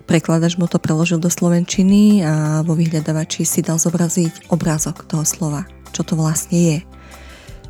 prekladač 0.06 0.54
mu 0.54 0.70
to 0.70 0.78
preložil 0.78 1.18
do 1.18 1.26
slovenčiny 1.26 2.22
a 2.22 2.62
vo 2.62 2.78
vyhľadávači 2.78 3.42
si 3.42 3.66
dal 3.66 3.82
zobraziť 3.82 4.50
obrázok 4.54 5.10
toho 5.10 5.26
slova, 5.26 5.66
čo 5.90 6.02
to 6.06 6.14
vlastne 6.16 6.58
je. 6.58 6.78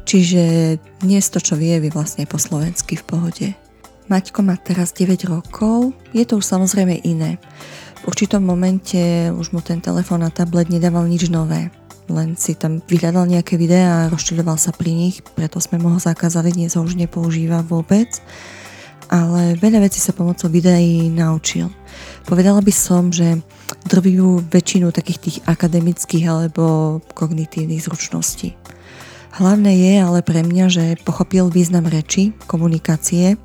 Čiže 0.06 0.42
dnes 1.02 1.24
to, 1.28 1.38
čo 1.38 1.54
vie, 1.56 1.76
vie 1.78 1.92
vlastne 1.92 2.24
po 2.24 2.40
slovensky 2.40 2.98
v 2.98 3.06
pohode. 3.06 3.46
Maťko 4.10 4.42
má 4.42 4.58
teraz 4.58 4.90
9 4.96 5.30
rokov, 5.30 5.94
je 6.10 6.24
to 6.26 6.42
už 6.42 6.46
samozrejme 6.46 6.98
iné. 7.06 7.38
V 8.02 8.10
určitom 8.10 8.42
momente 8.42 9.30
už 9.30 9.54
mu 9.54 9.60
ten 9.62 9.78
telefón 9.78 10.26
a 10.26 10.34
tablet 10.34 10.72
nedával 10.72 11.06
nič 11.06 11.30
nové 11.30 11.70
len 12.10 12.34
si 12.34 12.58
tam 12.58 12.82
vyhľadal 12.82 13.30
nejaké 13.30 13.54
videá 13.54 14.04
a 14.04 14.10
rozčiľoval 14.10 14.58
sa 14.58 14.74
pri 14.74 14.90
nich, 14.90 15.22
preto 15.22 15.62
sme 15.62 15.78
mu 15.78 15.94
ho 15.94 16.00
zakázali, 16.02 16.50
dnes 16.50 16.74
ho 16.74 16.82
už 16.82 16.98
nepoužíva 16.98 17.62
vôbec. 17.62 18.18
Ale 19.10 19.58
veľa 19.58 19.82
vecí 19.82 19.98
sa 19.98 20.14
pomocou 20.14 20.46
videí 20.46 21.10
naučil. 21.10 21.70
Povedala 22.28 22.60
by 22.60 22.72
som, 22.74 23.12
že 23.12 23.40
drvivú 23.88 24.44
väčšinu 24.50 24.92
takých 24.92 25.18
tých 25.18 25.36
akademických 25.46 26.24
alebo 26.26 26.98
kognitívnych 27.16 27.84
zručností. 27.84 28.56
Hlavné 29.30 29.72
je 29.78 29.94
ale 30.02 30.20
pre 30.26 30.42
mňa, 30.42 30.66
že 30.66 30.84
pochopil 31.06 31.48
význam 31.48 31.86
reči, 31.86 32.34
komunikácie, 32.50 33.38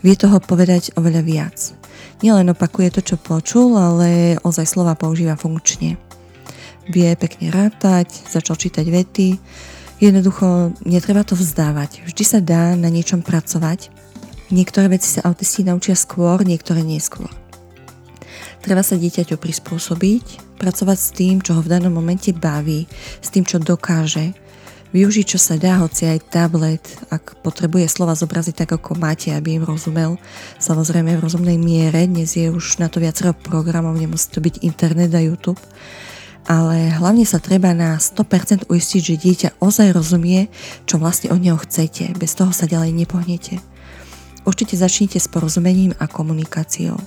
vie 0.00 0.14
toho 0.14 0.38
povedať 0.38 0.94
oveľa 0.94 1.22
viac. 1.26 1.58
Nielen 2.22 2.54
opakuje 2.54 2.94
to, 2.94 3.00
čo 3.02 3.16
počul, 3.18 3.74
ale 3.74 4.38
ozaj 4.46 4.64
slova 4.64 4.94
používa 4.94 5.34
funkčne 5.34 5.98
vie 6.88 7.08
pekne 7.16 7.48
rátať, 7.48 8.12
začal 8.28 8.56
čítať 8.56 8.84
vety. 8.84 9.28
Jednoducho 10.02 10.74
netreba 10.84 11.24
to 11.24 11.38
vzdávať. 11.38 12.04
Vždy 12.04 12.24
sa 12.26 12.38
dá 12.42 12.76
na 12.76 12.92
niečom 12.92 13.24
pracovať. 13.24 13.88
Niektoré 14.52 14.92
veci 14.92 15.08
sa 15.08 15.24
autisti 15.24 15.64
naučia 15.64 15.96
skôr, 15.96 16.44
niektoré 16.44 16.84
neskôr. 16.84 17.30
Treba 18.64 18.80
sa 18.80 18.96
dieťaťu 18.96 19.36
prispôsobiť, 19.36 20.56
pracovať 20.56 20.96
s 20.96 21.12
tým, 21.12 21.44
čo 21.44 21.52
ho 21.52 21.60
v 21.60 21.68
danom 21.68 21.92
momente 21.92 22.32
baví, 22.32 22.88
s 23.20 23.28
tým, 23.28 23.44
čo 23.44 23.60
dokáže, 23.60 24.32
využiť, 24.96 25.26
čo 25.26 25.36
sa 25.36 25.60
dá, 25.60 25.84
hoci 25.84 26.08
aj 26.08 26.32
tablet, 26.32 26.80
ak 27.12 27.44
potrebuje 27.44 27.92
slova 27.92 28.16
zobraziť 28.16 28.64
tak, 28.64 28.72
ako 28.72 28.96
máte, 28.96 29.36
aby 29.36 29.60
im 29.60 29.68
rozumel. 29.68 30.16
Samozrejme 30.56 31.12
v 31.12 31.24
rozumnej 31.28 31.60
miere, 31.60 32.08
dnes 32.08 32.40
je 32.40 32.48
už 32.48 32.80
na 32.80 32.88
to 32.88 33.04
viacero 33.04 33.36
programov, 33.36 34.00
nemusí 34.00 34.32
to 34.32 34.40
byť 34.40 34.64
internet 34.64 35.12
a 35.12 35.20
YouTube 35.20 35.60
ale 36.44 36.92
hlavne 36.92 37.24
sa 37.24 37.40
treba 37.40 37.72
na 37.72 37.96
100% 37.96 38.68
uistiť, 38.68 39.00
že 39.00 39.16
dieťa 39.16 39.48
ozaj 39.64 39.96
rozumie, 39.96 40.52
čo 40.84 41.00
vlastne 41.00 41.32
od 41.32 41.40
neho 41.40 41.56
chcete. 41.56 42.12
Bez 42.20 42.36
toho 42.36 42.52
sa 42.52 42.68
ďalej 42.68 42.92
nepohnete. 42.92 43.64
Určite 44.44 44.76
začnite 44.76 45.16
s 45.16 45.24
porozumením 45.24 45.96
a 45.96 46.04
komunikáciou. 46.04 47.00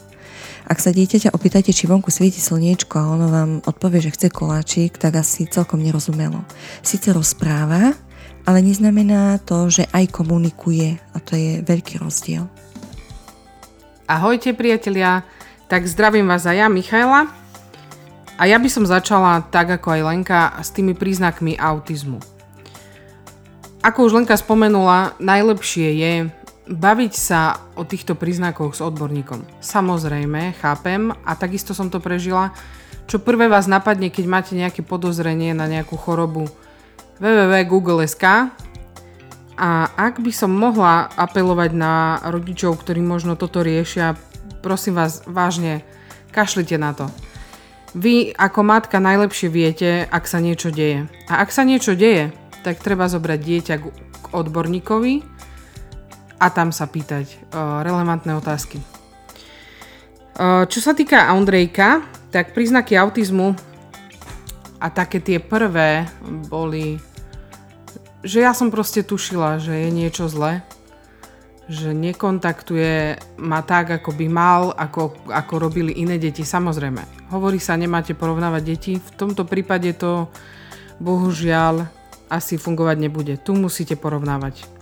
Ak 0.67 0.83
sa 0.83 0.91
dieťaťa 0.91 1.31
opýtate, 1.31 1.71
či 1.71 1.87
vonku 1.87 2.11
svieti 2.11 2.43
slniečko 2.43 2.99
a 2.99 3.15
ono 3.15 3.31
vám 3.31 3.51
odpovie, 3.63 4.03
že 4.03 4.11
chce 4.11 4.27
koláčik, 4.27 4.99
tak 4.99 5.15
asi 5.15 5.47
celkom 5.47 5.79
nerozumelo. 5.79 6.43
Sice 6.83 7.15
rozpráva, 7.15 7.95
ale 8.43 8.59
neznamená 8.59 9.39
to, 9.47 9.71
že 9.71 9.87
aj 9.95 10.11
komunikuje 10.11 10.99
a 11.15 11.17
to 11.23 11.39
je 11.39 11.63
veľký 11.63 12.03
rozdiel. 12.03 12.51
Ahojte 14.11 14.51
priatelia, 14.51 15.23
tak 15.71 15.87
zdravím 15.87 16.27
vás 16.27 16.43
aj 16.43 16.59
ja, 16.59 16.67
Michaela. 16.67 17.31
A 18.35 18.43
ja 18.43 18.59
by 18.59 18.67
som 18.67 18.83
začala 18.83 19.47
tak 19.47 19.71
ako 19.71 19.87
aj 19.95 20.01
Lenka 20.03 20.51
s 20.59 20.75
tými 20.75 20.91
príznakmi 20.91 21.55
autizmu. 21.55 22.19
Ako 23.87 24.03
už 24.03 24.19
Lenka 24.19 24.35
spomenula, 24.35 25.15
najlepšie 25.15 25.87
je 25.95 26.11
baviť 26.67 27.13
sa 27.15 27.55
o 27.79 27.87
týchto 27.87 28.19
príznakoch 28.19 28.75
s 28.75 28.83
odborníkom. 28.83 29.63
Samozrejme, 29.63 30.55
chápem 30.59 31.11
a 31.23 31.31
takisto 31.39 31.71
som 31.71 31.87
to 31.87 32.03
prežila. 32.03 32.51
Čo 33.07 33.23
prvé 33.23 33.47
vás 33.47 33.71
napadne, 33.71 34.11
keď 34.11 34.25
máte 34.27 34.51
nejaké 34.51 34.83
podozrenie 34.83 35.55
na 35.55 35.65
nejakú 35.71 35.95
chorobu 35.95 36.51
www.google.sk 37.23 38.51
a 39.57 39.69
ak 39.95 40.21
by 40.21 40.31
som 40.35 40.53
mohla 40.53 41.09
apelovať 41.15 41.71
na 41.73 42.21
rodičov, 42.27 42.77
ktorí 42.77 43.01
možno 43.01 43.39
toto 43.39 43.65
riešia, 43.65 44.19
prosím 44.61 44.99
vás, 44.99 45.23
vážne, 45.25 45.81
kašlite 46.35 46.77
na 46.77 46.93
to. 46.93 47.07
Vy 47.97 48.35
ako 48.35 48.61
matka 48.61 49.01
najlepšie 49.01 49.49
viete, 49.49 49.89
ak 50.11 50.29
sa 50.29 50.43
niečo 50.43 50.69
deje. 50.69 51.09
A 51.31 51.41
ak 51.41 51.49
sa 51.49 51.65
niečo 51.65 51.97
deje, 51.97 52.29
tak 52.61 52.83
treba 52.83 53.09
zobrať 53.09 53.39
dieťa 53.39 53.75
k 53.81 53.85
odborníkovi 54.35 55.36
a 56.37 56.47
tam 56.53 56.69
sa 56.69 56.85
pýtať 56.85 57.25
uh, 57.53 57.81
relevantné 57.81 58.33
otázky. 58.37 58.81
Uh, 60.37 60.69
čo 60.69 60.79
sa 60.79 60.93
týka 60.93 61.29
Andrejka, 61.33 62.05
tak 62.29 62.53
príznaky 62.53 62.93
autizmu 62.93 63.57
a 64.77 64.93
také 64.93 65.17
tie 65.17 65.41
prvé 65.41 66.05
boli 66.49 67.01
že 68.27 68.43
ja 68.43 68.51
som 68.51 68.67
proste 68.67 69.07
tušila, 69.07 69.61
že 69.61 69.87
je 69.87 69.89
niečo 69.93 70.27
zle, 70.27 70.59
že 71.71 71.95
nekontaktuje 71.95 73.19
ma 73.39 73.63
tak, 73.63 74.01
ako 74.01 74.11
by 74.11 74.27
mal, 74.27 74.61
ako, 74.75 75.15
ako 75.31 75.53
robili 75.59 75.95
iné 75.99 76.19
deti. 76.19 76.43
Samozrejme, 76.43 77.31
hovorí 77.31 77.59
sa, 77.59 77.79
nemáte 77.79 78.15
porovnávať 78.15 78.63
deti. 78.63 78.93
V 78.99 79.11
tomto 79.15 79.47
prípade 79.47 79.91
to 79.95 80.27
bohužiaľ 80.99 81.87
asi 82.27 82.59
fungovať 82.59 82.97
nebude. 82.99 83.33
Tu 83.39 83.55
musíte 83.55 83.95
porovnávať. 83.95 84.76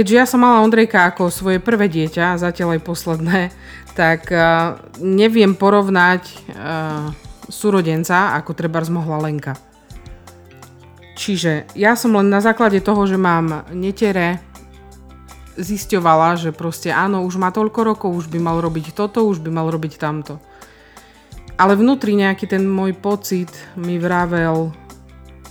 Keďže 0.00 0.16
ja 0.16 0.24
som 0.24 0.40
mala 0.40 0.64
Ondrejka 0.64 1.12
ako 1.12 1.28
svoje 1.28 1.60
prvé 1.60 1.84
dieťa, 1.92 2.40
zatiaľ 2.40 2.80
aj 2.80 2.88
posledné, 2.88 3.40
tak 3.92 4.32
uh, 4.32 4.80
neviem 4.96 5.52
porovnať 5.52 6.24
uh, 6.24 7.12
súrodenca, 7.52 8.32
ako 8.32 8.56
treba 8.56 8.80
mohla 8.88 9.28
Lenka. 9.28 9.60
Čiže 11.20 11.68
ja 11.76 12.00
som 12.00 12.16
len 12.16 12.32
na 12.32 12.40
základe 12.40 12.80
toho, 12.80 13.04
že 13.04 13.20
mám 13.20 13.68
netere, 13.76 14.40
zisťovala, 15.60 16.40
že 16.40 16.56
proste 16.56 16.88
áno, 16.88 17.20
už 17.28 17.36
má 17.36 17.52
toľko 17.52 17.80
rokov, 17.84 18.24
už 18.24 18.32
by 18.32 18.40
mal 18.40 18.56
robiť 18.56 18.96
toto, 18.96 19.28
už 19.28 19.44
by 19.44 19.52
mal 19.52 19.68
robiť 19.68 20.00
tamto. 20.00 20.40
Ale 21.60 21.76
vnútri 21.76 22.16
nejaký 22.16 22.48
ten 22.48 22.64
môj 22.64 22.96
pocit 22.96 23.52
mi 23.76 24.00
vravel, 24.00 24.72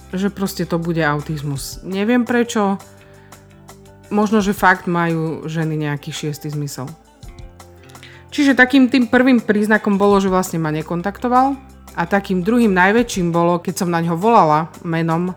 že 0.09 0.33
proste 0.33 0.65
to 0.65 0.81
bude 0.81 1.05
autizmus. 1.05 1.85
Neviem 1.85 2.25
prečo, 2.25 2.81
možno, 4.09 4.41
že 4.41 4.57
fakt 4.57 4.85
majú 4.85 5.45
ženy 5.45 5.89
nejaký 5.89 6.13
šiestý 6.13 6.49
zmysel. 6.49 6.89
Čiže 8.29 8.53
takým 8.53 8.89
tým 8.89 9.09
prvým 9.09 9.41
príznakom 9.41 9.97
bolo, 9.97 10.21
že 10.21 10.29
vlastne 10.29 10.61
ma 10.61 10.69
nekontaktoval 10.69 11.57
a 11.97 12.01
takým 12.05 12.45
druhým 12.45 12.69
najväčším 12.69 13.33
bolo, 13.33 13.57
keď 13.57 13.85
som 13.85 13.89
na 13.89 14.05
ňo 14.05 14.13
volala 14.13 14.69
menom, 14.85 15.33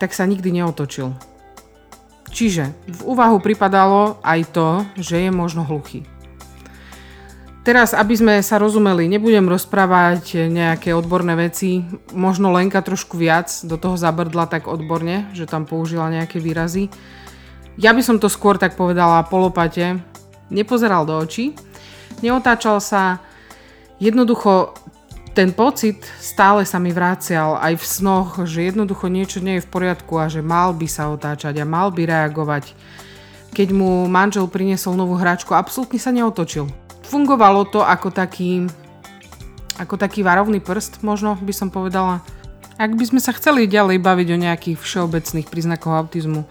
tak 0.00 0.16
sa 0.16 0.24
nikdy 0.24 0.62
neotočil. 0.62 1.12
Čiže 2.32 2.72
v 2.88 3.00
úvahu 3.04 3.44
pripadalo 3.44 4.16
aj 4.24 4.40
to, 4.56 4.68
že 4.96 5.28
je 5.28 5.30
možno 5.30 5.68
hluchý. 5.68 6.08
Teraz, 7.62 7.94
aby 7.94 8.18
sme 8.18 8.34
sa 8.42 8.58
rozumeli, 8.58 9.06
nebudem 9.06 9.46
rozprávať 9.46 10.50
nejaké 10.50 10.90
odborné 10.90 11.38
veci, 11.38 11.86
možno 12.10 12.50
Lenka 12.50 12.82
trošku 12.82 13.14
viac 13.14 13.54
do 13.62 13.78
toho 13.78 13.94
zabrdla 13.94 14.50
tak 14.50 14.66
odborne, 14.66 15.30
že 15.30 15.46
tam 15.46 15.62
použila 15.62 16.10
nejaké 16.10 16.42
výrazy. 16.42 16.90
Ja 17.80 17.96
by 17.96 18.02
som 18.04 18.20
to 18.20 18.28
skôr 18.28 18.60
tak 18.60 18.76
povedala 18.76 19.24
polopate, 19.24 20.00
nepozeral 20.52 21.08
do 21.08 21.16
očí, 21.16 21.56
neotáčal 22.20 22.84
sa, 22.84 23.24
jednoducho 23.96 24.76
ten 25.32 25.56
pocit 25.56 26.04
stále 26.20 26.68
sa 26.68 26.76
mi 26.76 26.92
vracial 26.92 27.56
aj 27.56 27.80
v 27.80 27.84
snoch, 27.88 28.44
že 28.44 28.68
jednoducho 28.68 29.08
niečo 29.08 29.40
nie 29.40 29.56
je 29.56 29.64
v 29.64 29.72
poriadku 29.72 30.20
a 30.20 30.28
že 30.28 30.44
mal 30.44 30.76
by 30.76 30.84
sa 30.84 31.08
otáčať 31.08 31.56
a 31.56 31.64
mal 31.64 31.88
by 31.88 32.04
reagovať. 32.04 32.76
Keď 33.56 33.68
mu 33.72 34.04
manžel 34.08 34.44
priniesol 34.48 34.92
novú 34.92 35.16
hračku, 35.16 35.56
absolútne 35.56 35.96
sa 35.96 36.12
neotočil. 36.12 36.68
Fungovalo 37.08 37.64
to 37.68 37.80
ako 37.80 38.12
taký, 38.12 38.68
ako 39.80 39.96
taký 39.96 40.20
varovný 40.20 40.60
prst, 40.60 41.00
možno 41.00 41.36
by 41.40 41.52
som 41.56 41.72
povedala. 41.72 42.20
Ak 42.76 42.92
by 42.92 43.04
sme 43.04 43.20
sa 43.20 43.32
chceli 43.32 43.68
ďalej 43.68 44.00
baviť 44.04 44.28
o 44.32 44.40
nejakých 44.40 44.78
všeobecných 44.80 45.48
príznakoch 45.48 45.96
autizmu, 45.96 46.44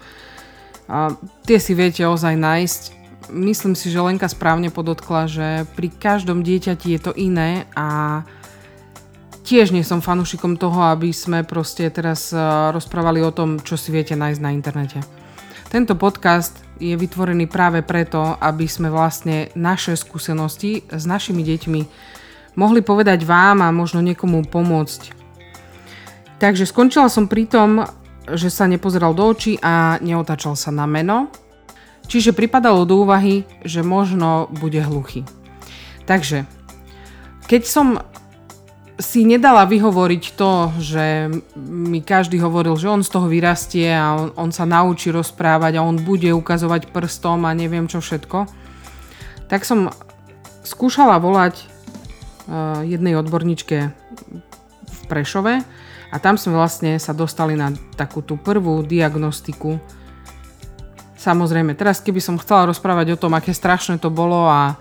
a 0.92 1.16
tie 1.48 1.56
si 1.56 1.72
viete 1.72 2.04
ozaj 2.04 2.36
nájsť. 2.36 2.82
Myslím 3.32 3.72
si, 3.72 3.88
že 3.88 4.04
Lenka 4.04 4.28
správne 4.28 4.68
podotkla, 4.68 5.24
že 5.24 5.48
pri 5.72 5.88
každom 5.88 6.44
dieťati 6.44 6.92
je 6.92 7.00
to 7.00 7.12
iné 7.16 7.64
a 7.72 8.20
tiež 9.48 9.72
nie 9.72 9.80
som 9.80 10.04
fanúšikom 10.04 10.60
toho, 10.60 10.92
aby 10.92 11.16
sme 11.16 11.48
proste 11.48 11.88
teraz 11.88 12.28
eh, 12.36 12.40
rozprávali 12.76 13.24
o 13.24 13.32
tom, 13.32 13.56
čo 13.64 13.80
si 13.80 13.88
viete 13.88 14.12
nájsť 14.12 14.40
na 14.44 14.52
internete. 14.52 15.00
Tento 15.72 15.96
podcast 15.96 16.60
je 16.76 16.92
vytvorený 16.92 17.48
práve 17.48 17.80
preto, 17.80 18.36
aby 18.36 18.68
sme 18.68 18.92
vlastne 18.92 19.48
naše 19.56 19.96
skúsenosti 19.96 20.84
s 20.92 21.08
našimi 21.08 21.40
deťmi 21.40 21.80
mohli 22.60 22.84
povedať 22.84 23.24
vám 23.24 23.64
a 23.64 23.72
možno 23.72 24.04
niekomu 24.04 24.44
pomôcť. 24.44 25.16
Takže 26.36 26.68
skončila 26.68 27.08
som 27.08 27.24
pri 27.24 27.48
tom, 27.48 27.86
že 28.30 28.48
sa 28.50 28.70
nepozeral 28.70 29.14
do 29.14 29.26
očí 29.26 29.58
a 29.58 29.98
neotačal 29.98 30.54
sa 30.54 30.70
na 30.70 30.86
meno, 30.86 31.32
čiže 32.06 32.36
pripadalo 32.36 32.86
do 32.86 33.02
úvahy, 33.02 33.46
že 33.66 33.82
možno 33.82 34.46
bude 34.50 34.78
hluchý. 34.82 35.26
Takže, 36.06 36.46
keď 37.46 37.62
som 37.66 37.86
si 39.02 39.26
nedala 39.26 39.66
vyhovoriť 39.66 40.24
to, 40.38 40.52
že 40.78 41.04
mi 41.58 41.98
každý 42.04 42.38
hovoril, 42.38 42.78
že 42.78 42.86
on 42.92 43.02
z 43.02 43.10
toho 43.10 43.26
vyrastie 43.26 43.90
a 43.90 44.14
on, 44.14 44.28
on 44.38 44.50
sa 44.54 44.62
naučí 44.62 45.10
rozprávať 45.10 45.78
a 45.78 45.84
on 45.84 45.98
bude 45.98 46.30
ukazovať 46.30 46.94
prstom 46.94 47.42
a 47.42 47.56
neviem 47.56 47.90
čo 47.90 47.98
všetko, 47.98 48.46
tak 49.50 49.66
som 49.66 49.90
skúšala 50.62 51.18
volať 51.18 51.66
uh, 52.46 52.86
jednej 52.86 53.18
odborníčke 53.18 53.90
v 54.86 55.00
Prešove 55.10 55.66
a 56.12 56.20
tam 56.20 56.36
sme 56.36 56.52
vlastne 56.52 57.00
sa 57.00 57.16
dostali 57.16 57.56
na 57.56 57.72
takú 57.96 58.20
tú 58.20 58.36
prvú 58.36 58.84
diagnostiku. 58.84 59.80
Samozrejme, 61.16 61.72
teraz 61.72 62.04
keby 62.04 62.20
som 62.20 62.36
chcela 62.36 62.68
rozprávať 62.68 63.16
o 63.16 63.20
tom, 63.20 63.32
aké 63.32 63.56
strašné 63.56 63.96
to 63.96 64.12
bolo 64.12 64.44
a 64.44 64.76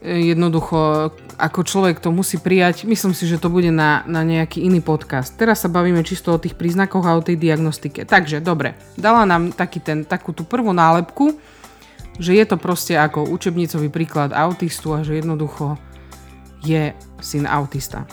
jednoducho 0.00 1.12
ako 1.36 1.60
človek 1.60 2.00
to 2.00 2.08
musí 2.08 2.40
prijať. 2.40 2.88
Myslím 2.88 3.12
si, 3.12 3.28
že 3.28 3.40
to 3.40 3.52
bude 3.52 3.68
na, 3.68 4.00
na 4.08 4.24
nejaký 4.24 4.64
iný 4.64 4.80
podcast. 4.80 5.36
Teraz 5.36 5.60
sa 5.60 5.68
bavíme 5.68 6.00
čisto 6.00 6.32
o 6.32 6.40
tých 6.40 6.56
príznakoch 6.56 7.04
a 7.04 7.16
o 7.16 7.24
tej 7.24 7.36
diagnostike. 7.36 8.08
Takže, 8.08 8.40
dobre, 8.40 8.76
dala 8.96 9.28
nám 9.28 9.52
taký 9.52 9.80
ten, 9.80 10.08
takú 10.08 10.32
tú 10.32 10.44
prvú 10.48 10.72
nálepku, 10.72 11.36
že 12.20 12.36
je 12.36 12.44
to 12.48 12.56
proste 12.56 12.96
ako 12.96 13.28
učebnicový 13.28 13.88
príklad 13.92 14.32
autistu 14.32 14.92
a 14.96 15.04
že 15.04 15.20
jednoducho 15.20 15.76
je 16.64 16.92
syn 17.20 17.44
autista. 17.48 18.04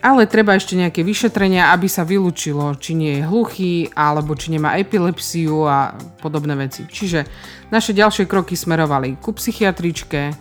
Ale 0.00 0.24
treba 0.24 0.56
ešte 0.56 0.80
nejaké 0.80 1.04
vyšetrenia, 1.04 1.76
aby 1.76 1.84
sa 1.84 2.08
vylúčilo, 2.08 2.72
či 2.80 2.96
nie 2.96 3.20
je 3.20 3.28
hluchý, 3.28 3.92
alebo 3.92 4.32
či 4.32 4.56
nemá 4.56 4.80
epilepsiu 4.80 5.68
a 5.68 5.92
podobné 6.24 6.56
veci. 6.56 6.88
Čiže 6.88 7.28
naše 7.68 7.92
ďalšie 7.92 8.24
kroky 8.24 8.56
smerovali 8.56 9.20
ku 9.20 9.36
psychiatričke, 9.36 10.32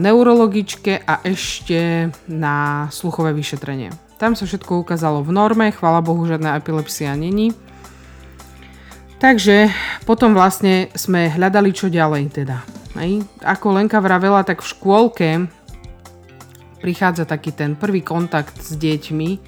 neurologičke 0.00 1.04
a 1.04 1.20
ešte 1.24 2.08
na 2.28 2.88
sluchové 2.88 3.36
vyšetrenie. 3.36 3.92
Tam 4.16 4.32
sa 4.32 4.48
všetko 4.48 4.80
ukázalo 4.80 5.20
v 5.20 5.36
norme, 5.36 5.68
chvála 5.68 6.00
Bohu, 6.00 6.24
žiadna 6.24 6.56
epilepsia 6.56 7.12
není. 7.16 7.52
Takže 9.20 9.72
potom 10.08 10.32
vlastne 10.32 10.88
sme 10.96 11.28
hľadali 11.32 11.72
čo 11.72 11.92
ďalej 11.92 12.32
teda. 12.32 12.60
Ako 13.44 13.76
Lenka 13.76 14.00
vravela, 14.00 14.44
tak 14.44 14.60
v 14.60 14.70
škôlke 14.72 15.28
prichádza 16.84 17.24
taký 17.24 17.56
ten 17.56 17.72
prvý 17.80 18.04
kontakt 18.04 18.60
s 18.60 18.76
deťmi, 18.76 19.40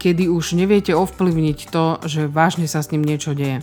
kedy 0.00 0.32
už 0.32 0.56
neviete 0.56 0.96
ovplyvniť 0.96 1.58
to, 1.68 2.00
že 2.08 2.32
vážne 2.32 2.64
sa 2.64 2.80
s 2.80 2.88
ním 2.88 3.04
niečo 3.04 3.36
deje. 3.36 3.60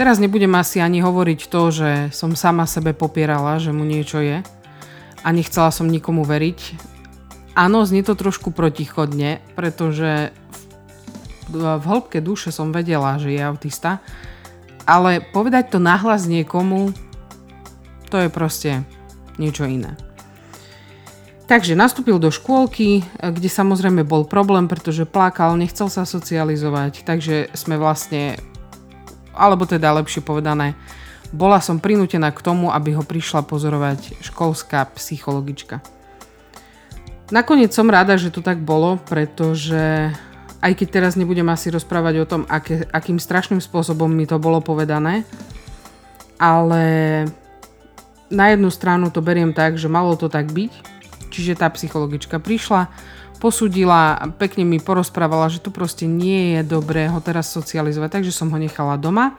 Teraz 0.00 0.16
nebudem 0.16 0.56
asi 0.56 0.80
ani 0.80 1.04
hovoriť 1.04 1.40
to, 1.52 1.62
že 1.68 1.90
som 2.16 2.32
sama 2.32 2.64
sebe 2.64 2.96
popierala, 2.96 3.60
že 3.60 3.76
mu 3.76 3.84
niečo 3.84 4.24
je, 4.24 4.40
a 5.20 5.28
nechcela 5.28 5.68
som 5.68 5.84
nikomu 5.84 6.24
veriť. 6.24 6.88
Áno, 7.52 7.84
znie 7.84 8.00
to 8.00 8.16
trošku 8.16 8.56
protichodne, 8.56 9.44
pretože 9.52 10.32
v, 11.52 11.60
hĺbke 11.60 12.24
duše 12.24 12.48
som 12.54 12.72
vedela, 12.72 13.20
že 13.20 13.36
je 13.36 13.42
autista, 13.44 14.00
ale 14.88 15.20
povedať 15.20 15.76
to 15.76 15.78
nahlas 15.82 16.24
niekomu, 16.24 16.96
to 18.08 18.16
je 18.16 18.28
proste 18.32 18.80
niečo 19.36 19.68
iné. 19.68 19.92
Takže 21.50 21.74
nastúpil 21.74 22.22
do 22.22 22.30
škôlky, 22.30 23.02
kde 23.18 23.50
samozrejme 23.50 24.06
bol 24.06 24.22
problém, 24.22 24.70
pretože 24.70 25.02
plakal, 25.02 25.58
nechcel 25.58 25.90
sa 25.90 26.06
socializovať, 26.06 27.02
takže 27.02 27.50
sme 27.58 27.74
vlastne, 27.74 28.38
alebo 29.34 29.66
teda 29.66 29.90
lepšie 29.98 30.22
povedané, 30.22 30.78
bola 31.34 31.58
som 31.58 31.82
prinútená 31.82 32.30
k 32.30 32.38
tomu, 32.38 32.70
aby 32.70 32.94
ho 32.94 33.02
prišla 33.02 33.42
pozorovať 33.42 34.22
školská 34.22 34.94
psychologička. 34.94 35.82
Nakoniec 37.34 37.74
som 37.74 37.90
rada, 37.90 38.14
že 38.14 38.30
to 38.30 38.46
tak 38.46 38.62
bolo, 38.62 39.02
pretože 39.10 40.14
aj 40.62 40.72
keď 40.78 40.86
teraz 40.86 41.18
nebudem 41.18 41.50
asi 41.50 41.74
rozprávať 41.74 42.14
o 42.22 42.28
tom, 42.30 42.42
aké, 42.46 42.86
akým 42.94 43.18
strašným 43.18 43.58
spôsobom 43.58 44.06
mi 44.06 44.22
to 44.22 44.38
bolo 44.38 44.62
povedané, 44.62 45.26
ale 46.38 47.26
na 48.30 48.54
jednu 48.54 48.70
stranu 48.70 49.10
to 49.10 49.18
beriem 49.18 49.50
tak, 49.50 49.74
že 49.74 49.90
malo 49.90 50.14
to 50.14 50.30
tak 50.30 50.54
byť, 50.54 50.99
Čiže 51.30 51.62
tá 51.62 51.70
psychologička 51.70 52.42
prišla, 52.42 52.90
posudila, 53.40 54.20
pekne 54.36 54.68
mi 54.68 54.76
porozprávala, 54.76 55.48
že 55.48 55.64
to 55.64 55.72
proste 55.72 56.04
nie 56.04 56.58
je 56.58 56.62
dobré 56.66 57.08
ho 57.08 57.22
teraz 57.24 57.48
socializovať, 57.48 58.20
takže 58.20 58.34
som 58.34 58.52
ho 58.52 58.58
nechala 58.60 59.00
doma. 59.00 59.38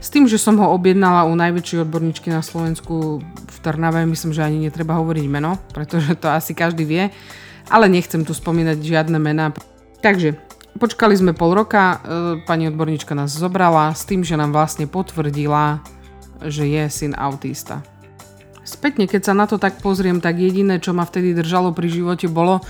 S 0.00 0.08
tým, 0.08 0.24
že 0.24 0.40
som 0.40 0.56
ho 0.56 0.72
objednala 0.72 1.28
u 1.28 1.36
najväčšej 1.36 1.84
odborníčky 1.84 2.32
na 2.32 2.40
Slovensku 2.40 3.20
v 3.24 3.56
Trnave, 3.60 4.08
myslím, 4.08 4.32
že 4.32 4.44
ani 4.44 4.68
netreba 4.68 4.96
hovoriť 4.96 5.26
meno, 5.28 5.60
pretože 5.76 6.16
to 6.16 6.32
asi 6.32 6.56
každý 6.56 6.88
vie, 6.88 7.04
ale 7.68 7.88
nechcem 7.92 8.24
tu 8.24 8.32
spomínať 8.32 8.80
žiadne 8.80 9.20
mená. 9.20 9.52
Takže 10.00 10.36
počkali 10.76 11.16
sme 11.16 11.32
pol 11.32 11.56
roka, 11.56 11.82
e, 11.82 11.96
pani 12.44 12.68
odborníčka 12.68 13.16
nás 13.16 13.32
zobrala 13.32 13.92
s 13.92 14.04
tým, 14.04 14.24
že 14.24 14.36
nám 14.36 14.52
vlastne 14.52 14.84
potvrdila, 14.84 15.80
že 16.44 16.68
je 16.68 16.84
syn 16.92 17.12
autista. 17.16 17.80
Spätne, 18.64 19.04
keď 19.04 19.30
sa 19.30 19.34
na 19.36 19.44
to 19.44 19.60
tak 19.60 19.84
pozriem, 19.84 20.24
tak 20.24 20.40
jediné, 20.40 20.80
čo 20.80 20.96
ma 20.96 21.04
vtedy 21.04 21.36
držalo 21.36 21.76
pri 21.76 21.92
živote, 21.92 22.32
bolo, 22.32 22.64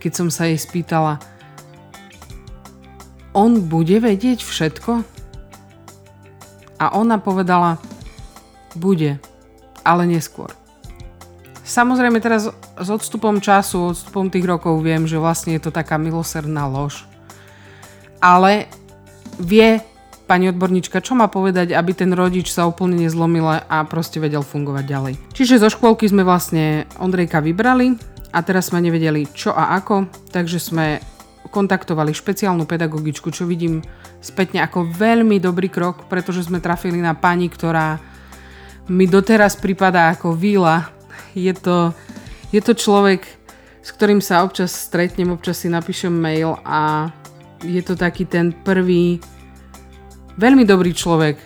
keď 0.00 0.12
som 0.16 0.28
sa 0.32 0.48
jej 0.48 0.56
spýtala, 0.56 1.20
on 3.36 3.60
bude 3.68 4.00
vedieť 4.00 4.40
všetko? 4.40 5.04
A 6.80 6.96
ona 6.96 7.20
povedala, 7.20 7.76
bude, 8.74 9.20
ale 9.84 10.02
neskôr. 10.08 10.50
Samozrejme 11.64 12.20
teraz 12.20 12.52
s 12.52 12.88
odstupom 12.88 13.40
času, 13.40 13.96
odstupom 13.96 14.28
tých 14.28 14.44
rokov 14.44 14.84
viem, 14.84 15.08
že 15.08 15.16
vlastne 15.16 15.56
je 15.56 15.64
to 15.64 15.72
taká 15.72 15.96
milosrdná 15.96 16.68
lož. 16.68 17.08
Ale 18.20 18.68
vie 19.40 19.80
pani 20.24 20.48
odborníčka, 20.48 21.04
čo 21.04 21.12
má 21.12 21.28
povedať, 21.28 21.76
aby 21.76 21.92
ten 21.92 22.10
rodič 22.16 22.48
sa 22.48 22.64
úplne 22.64 22.96
nezlomil 23.04 23.44
a 23.44 23.76
proste 23.84 24.18
vedel 24.18 24.40
fungovať 24.40 24.84
ďalej. 24.84 25.14
Čiže 25.36 25.60
zo 25.60 25.68
škôlky 25.68 26.08
sme 26.08 26.24
vlastne 26.24 26.88
Ondrejka 26.96 27.44
vybrali 27.44 27.96
a 28.32 28.40
teraz 28.40 28.72
sme 28.72 28.80
nevedeli 28.80 29.28
čo 29.30 29.52
a 29.52 29.76
ako, 29.76 30.08
takže 30.32 30.58
sme 30.58 30.98
kontaktovali 31.52 32.10
špeciálnu 32.10 32.64
pedagogičku, 32.64 33.30
čo 33.30 33.44
vidím 33.44 33.84
spätne 34.18 34.64
ako 34.64 34.88
veľmi 34.88 35.36
dobrý 35.38 35.68
krok, 35.68 36.08
pretože 36.08 36.48
sme 36.48 36.58
trafili 36.58 36.98
na 36.98 37.12
pani, 37.12 37.52
ktorá 37.52 38.00
mi 38.88 39.04
doteraz 39.04 39.60
pripadá 39.60 40.10
ako 40.16 40.32
víla. 40.34 40.88
Je 41.36 41.52
to, 41.52 41.92
je 42.50 42.60
to 42.64 42.72
človek, 42.72 43.22
s 43.84 43.92
ktorým 43.92 44.24
sa 44.24 44.40
občas 44.40 44.72
stretnem, 44.72 45.28
občas 45.30 45.60
si 45.60 45.68
napíšem 45.68 46.10
mail 46.10 46.56
a 46.64 47.12
je 47.60 47.80
to 47.84 47.94
taký 47.94 48.24
ten 48.24 48.50
prvý 48.50 49.20
veľmi 50.38 50.64
dobrý 50.66 50.94
človek, 50.94 51.36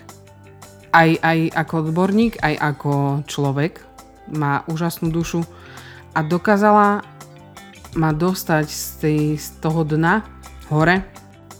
aj, 0.93 1.11
aj 1.21 1.39
ako 1.53 1.75
odborník, 1.89 2.41
aj 2.41 2.55
ako 2.57 2.93
človek. 3.29 3.85
Má 4.29 4.65
úžasnú 4.69 5.09
dušu 5.09 5.45
a 6.13 6.21
dokázala 6.21 7.05
ma 7.97 8.11
dostať 8.13 8.67
z, 8.69 8.85
tej, 9.01 9.21
z 9.41 9.49
toho 9.65 9.85
dna 9.85 10.25
hore. 10.69 11.05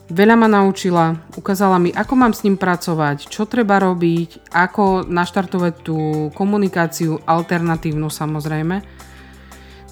Veľa 0.09 0.41
ma 0.41 0.49
naučila, 0.49 1.21
ukázala 1.37 1.77
mi, 1.77 1.93
ako 1.93 2.15
mám 2.17 2.33
s 2.33 2.41
ním 2.41 2.57
pracovať, 2.57 3.29
čo 3.29 3.45
treba 3.45 3.77
robiť, 3.77 4.49
ako 4.49 5.05
naštartovať 5.05 5.73
tú 5.85 6.29
komunikáciu 6.33 7.21
alternatívnu 7.29 8.09
samozrejme. 8.09 8.81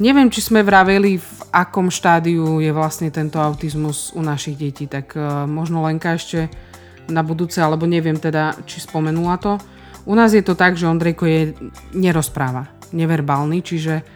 Neviem, 0.01 0.29
či 0.33 0.41
sme 0.41 0.65
vraveli, 0.65 1.21
v 1.21 1.31
akom 1.53 1.93
štádiu 1.93 2.61
je 2.65 2.73
vlastne 2.73 3.13
tento 3.13 3.41
autizmus 3.41 4.13
u 4.17 4.25
našich 4.25 4.57
detí, 4.57 4.89
tak 4.89 5.13
uh, 5.17 5.45
možno 5.45 5.85
Lenka 5.85 6.17
ešte 6.17 6.49
na 7.09 7.23
budúce, 7.23 7.63
alebo 7.63 7.87
neviem 7.87 8.19
teda, 8.19 8.55
či 8.67 8.83
spomenula 8.83 9.37
to. 9.39 9.59
U 10.07 10.15
nás 10.15 10.31
je 10.31 10.43
to 10.43 10.55
tak, 10.55 10.79
že 10.79 10.87
Ondrejko 10.87 11.25
je 11.27 11.41
nerozpráva, 11.95 12.71
neverbálny, 12.95 13.59
čiže 13.63 14.07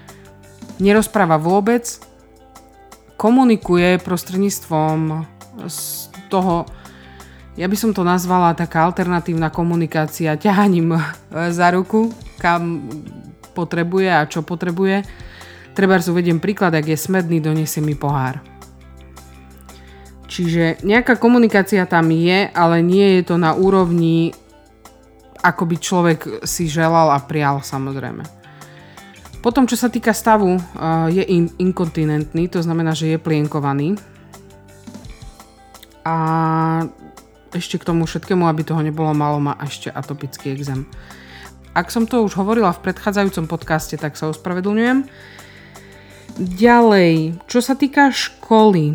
nerozpráva 0.79 1.37
vôbec, 1.37 1.87
komunikuje 3.19 4.01
prostredníctvom 4.01 5.27
z 5.67 5.81
toho, 6.33 6.65
ja 7.59 7.67
by 7.69 7.77
som 7.77 7.91
to 7.93 8.01
nazvala 8.07 8.57
taká 8.57 8.87
alternatívna 8.89 9.53
komunikácia 9.53 10.39
ťahaním 10.39 10.97
za 11.53 11.69
ruku, 11.75 12.15
kam 12.41 12.89
potrebuje 13.53 14.09
a 14.09 14.25
čo 14.25 14.41
potrebuje. 14.41 15.05
Treba 15.77 16.01
uvediem 16.01 16.41
príklad, 16.41 16.73
ak 16.73 16.87
je 16.87 16.97
smedný, 16.97 17.43
donesie 17.43 17.83
mi 17.85 17.99
pohár. 17.99 18.41
Čiže 20.31 20.87
nejaká 20.87 21.19
komunikácia 21.19 21.83
tam 21.91 22.15
je, 22.15 22.47
ale 22.55 22.87
nie 22.87 23.19
je 23.19 23.35
to 23.35 23.37
na 23.37 23.51
úrovni, 23.51 24.31
ako 25.43 25.67
by 25.67 25.77
človek 25.83 26.21
si 26.47 26.71
želal 26.71 27.11
a 27.11 27.19
prial 27.19 27.67
samozrejme. 27.67 28.23
Potom, 29.43 29.67
čo 29.67 29.75
sa 29.75 29.91
týka 29.91 30.15
stavu, 30.15 30.55
eh, 30.55 30.63
je 31.19 31.25
in- 31.27 31.51
inkontinentný, 31.59 32.47
to 32.47 32.63
znamená, 32.63 32.95
že 32.95 33.11
je 33.11 33.19
plienkovaný. 33.19 33.99
A 36.07 36.17
ešte 37.51 37.83
k 37.83 37.87
tomu 37.91 38.07
všetkému, 38.07 38.47
aby 38.47 38.63
toho 38.63 38.87
nebolo 38.87 39.11
malo, 39.11 39.43
má 39.43 39.59
ešte 39.59 39.91
atopický 39.91 40.55
exém. 40.55 40.87
Ak 41.75 41.91
som 41.91 42.07
to 42.07 42.23
už 42.23 42.39
hovorila 42.39 42.71
v 42.71 42.83
predchádzajúcom 42.87 43.51
podcaste, 43.51 43.99
tak 43.99 44.15
sa 44.15 44.31
ospravedlňujem. 44.31 45.07
Ďalej, 46.39 47.43
čo 47.51 47.59
sa 47.59 47.75
týka 47.75 48.15
školy, 48.15 48.95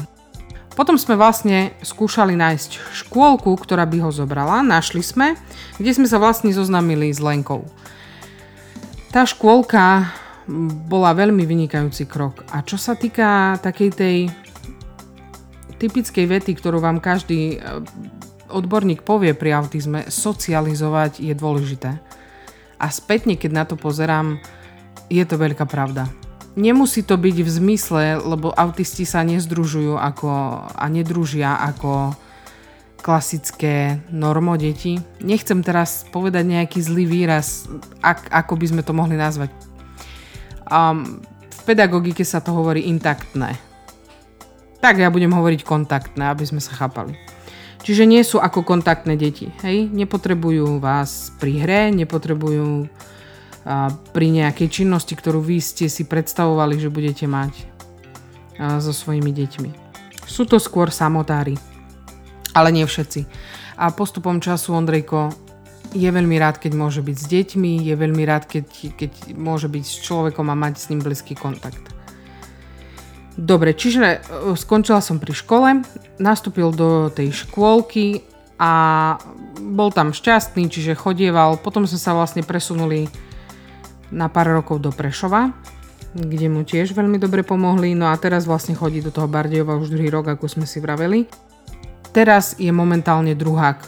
potom 0.76 1.00
sme 1.00 1.16
vlastne 1.16 1.72
skúšali 1.80 2.36
nájsť 2.36 3.00
škôlku, 3.08 3.56
ktorá 3.56 3.88
by 3.88 4.04
ho 4.04 4.12
zobrala. 4.12 4.60
Našli 4.60 5.00
sme, 5.00 5.40
kde 5.80 5.92
sme 5.96 6.08
sa 6.08 6.20
vlastne 6.20 6.52
zoznámili 6.52 7.08
s 7.16 7.24
Lenkou. 7.24 7.64
Tá 9.16 9.24
škôlka 9.24 10.12
bola 10.92 11.16
veľmi 11.16 11.48
vynikajúci 11.48 12.06
krok. 12.06 12.44
A 12.52 12.60
čo 12.62 12.76
sa 12.76 12.94
týka 12.94 13.56
takej 13.64 13.90
tej 13.96 14.18
typickej 15.80 16.26
vety, 16.28 16.52
ktorú 16.60 16.84
vám 16.84 17.00
každý 17.00 17.56
e, 17.56 17.58
odborník 18.52 19.04
povie 19.08 19.32
pri 19.32 19.56
autizme, 19.56 20.08
socializovať 20.08 21.24
je 21.24 21.34
dôležité. 21.36 21.96
A 22.80 22.86
spätne, 22.92 23.40
keď 23.40 23.52
na 23.52 23.64
to 23.64 23.80
pozerám, 23.80 24.40
je 25.08 25.24
to 25.24 25.36
veľká 25.40 25.64
pravda. 25.68 26.25
Nemusí 26.56 27.04
to 27.04 27.20
byť 27.20 27.36
v 27.44 27.50
zmysle, 27.52 28.04
lebo 28.24 28.56
autisti 28.56 29.04
sa 29.04 29.28
nezdružujú 29.28 30.00
ako, 30.00 30.32
a 30.72 30.86
nedružia 30.88 31.60
ako 31.60 32.16
klasické 33.04 34.00
normo 34.08 34.56
deti. 34.56 34.98
Nechcem 35.20 35.60
teraz 35.62 36.08
povedať 36.10 36.48
nejaký 36.48 36.80
zlý 36.80 37.06
výraz, 37.06 37.68
ak, 38.00 38.32
ako 38.32 38.54
by 38.56 38.66
sme 38.72 38.82
to 38.88 38.96
mohli 38.96 39.20
nazvať. 39.20 39.52
Um, 40.72 41.22
v 41.46 41.62
pedagogike 41.68 42.24
sa 42.24 42.42
to 42.42 42.56
hovorí 42.56 42.88
intaktné. 42.88 43.60
Tak 44.80 44.98
ja 44.98 45.12
budem 45.12 45.36
hovoriť 45.36 45.62
kontaktné, 45.62 46.32
aby 46.32 46.48
sme 46.48 46.64
sa 46.64 46.74
chápali. 46.74 47.20
Čiže 47.86 48.10
nie 48.10 48.26
sú 48.26 48.42
ako 48.42 48.66
kontaktné 48.66 49.14
deti. 49.14 49.54
Hej? 49.62 49.94
Nepotrebujú 49.94 50.82
vás 50.82 51.30
pri 51.38 51.62
hre, 51.62 51.82
nepotrebujú 51.94 52.90
pri 54.14 54.28
nejakej 54.30 54.70
činnosti, 54.70 55.18
ktorú 55.18 55.42
vy 55.42 55.58
ste 55.58 55.90
si 55.90 56.06
predstavovali, 56.06 56.78
že 56.78 56.94
budete 56.94 57.26
mať 57.26 57.54
so 58.78 58.94
svojimi 58.94 59.34
deťmi. 59.34 59.70
Sú 60.30 60.46
to 60.46 60.62
skôr 60.62 60.94
samotári, 60.94 61.58
ale 62.54 62.70
nie 62.70 62.86
všetci. 62.86 63.26
A 63.82 63.92
postupom 63.92 64.38
času 64.40 64.78
Ondrejko 64.78 65.34
je 65.96 66.10
veľmi 66.12 66.38
rád, 66.40 66.60
keď 66.60 66.72
môže 66.76 67.02
byť 67.02 67.18
s 67.18 67.26
deťmi, 67.26 67.72
je 67.84 67.96
veľmi 67.96 68.24
rád, 68.28 68.48
keď, 68.48 68.66
keď 68.96 69.12
môže 69.36 69.68
byť 69.72 69.84
s 69.84 69.96
človekom 70.04 70.48
a 70.52 70.56
mať 70.56 70.74
s 70.80 70.88
ním 70.92 71.02
blízky 71.04 71.34
kontakt. 71.36 71.96
Dobre, 73.36 73.76
čiže 73.76 74.00
e, 74.00 74.18
skončila 74.56 75.04
som 75.04 75.20
pri 75.20 75.36
škole, 75.36 75.84
nastúpil 76.20 76.72
do 76.72 77.12
tej 77.12 77.36
škôlky 77.36 78.24
a 78.56 78.72
bol 79.60 79.92
tam 79.92 80.16
šťastný, 80.16 80.72
čiže 80.72 80.96
chodieval. 80.96 81.60
Potom 81.60 81.84
sme 81.84 82.00
sa 82.00 82.16
vlastne 82.16 82.48
presunuli 82.48 83.12
na 84.14 84.30
pár 84.30 84.54
rokov 84.62 84.82
do 84.82 84.92
Prešova. 84.94 85.54
kde 86.16 86.48
mu 86.48 86.64
tiež 86.64 86.96
veľmi 86.96 87.20
dobre 87.20 87.44
pomohli. 87.44 87.92
No 87.92 88.08
a 88.08 88.16
teraz 88.16 88.48
vlastne 88.48 88.72
chodí 88.72 89.04
do 89.04 89.12
toho 89.12 89.28
Bardejova 89.28 89.76
už 89.76 89.92
druhý 89.92 90.08
rok, 90.08 90.32
ako 90.32 90.48
sme 90.48 90.64
si 90.64 90.80
vraveli. 90.80 91.28
Teraz 92.16 92.56
je 92.56 92.72
momentálne 92.72 93.36
druhák, 93.36 93.84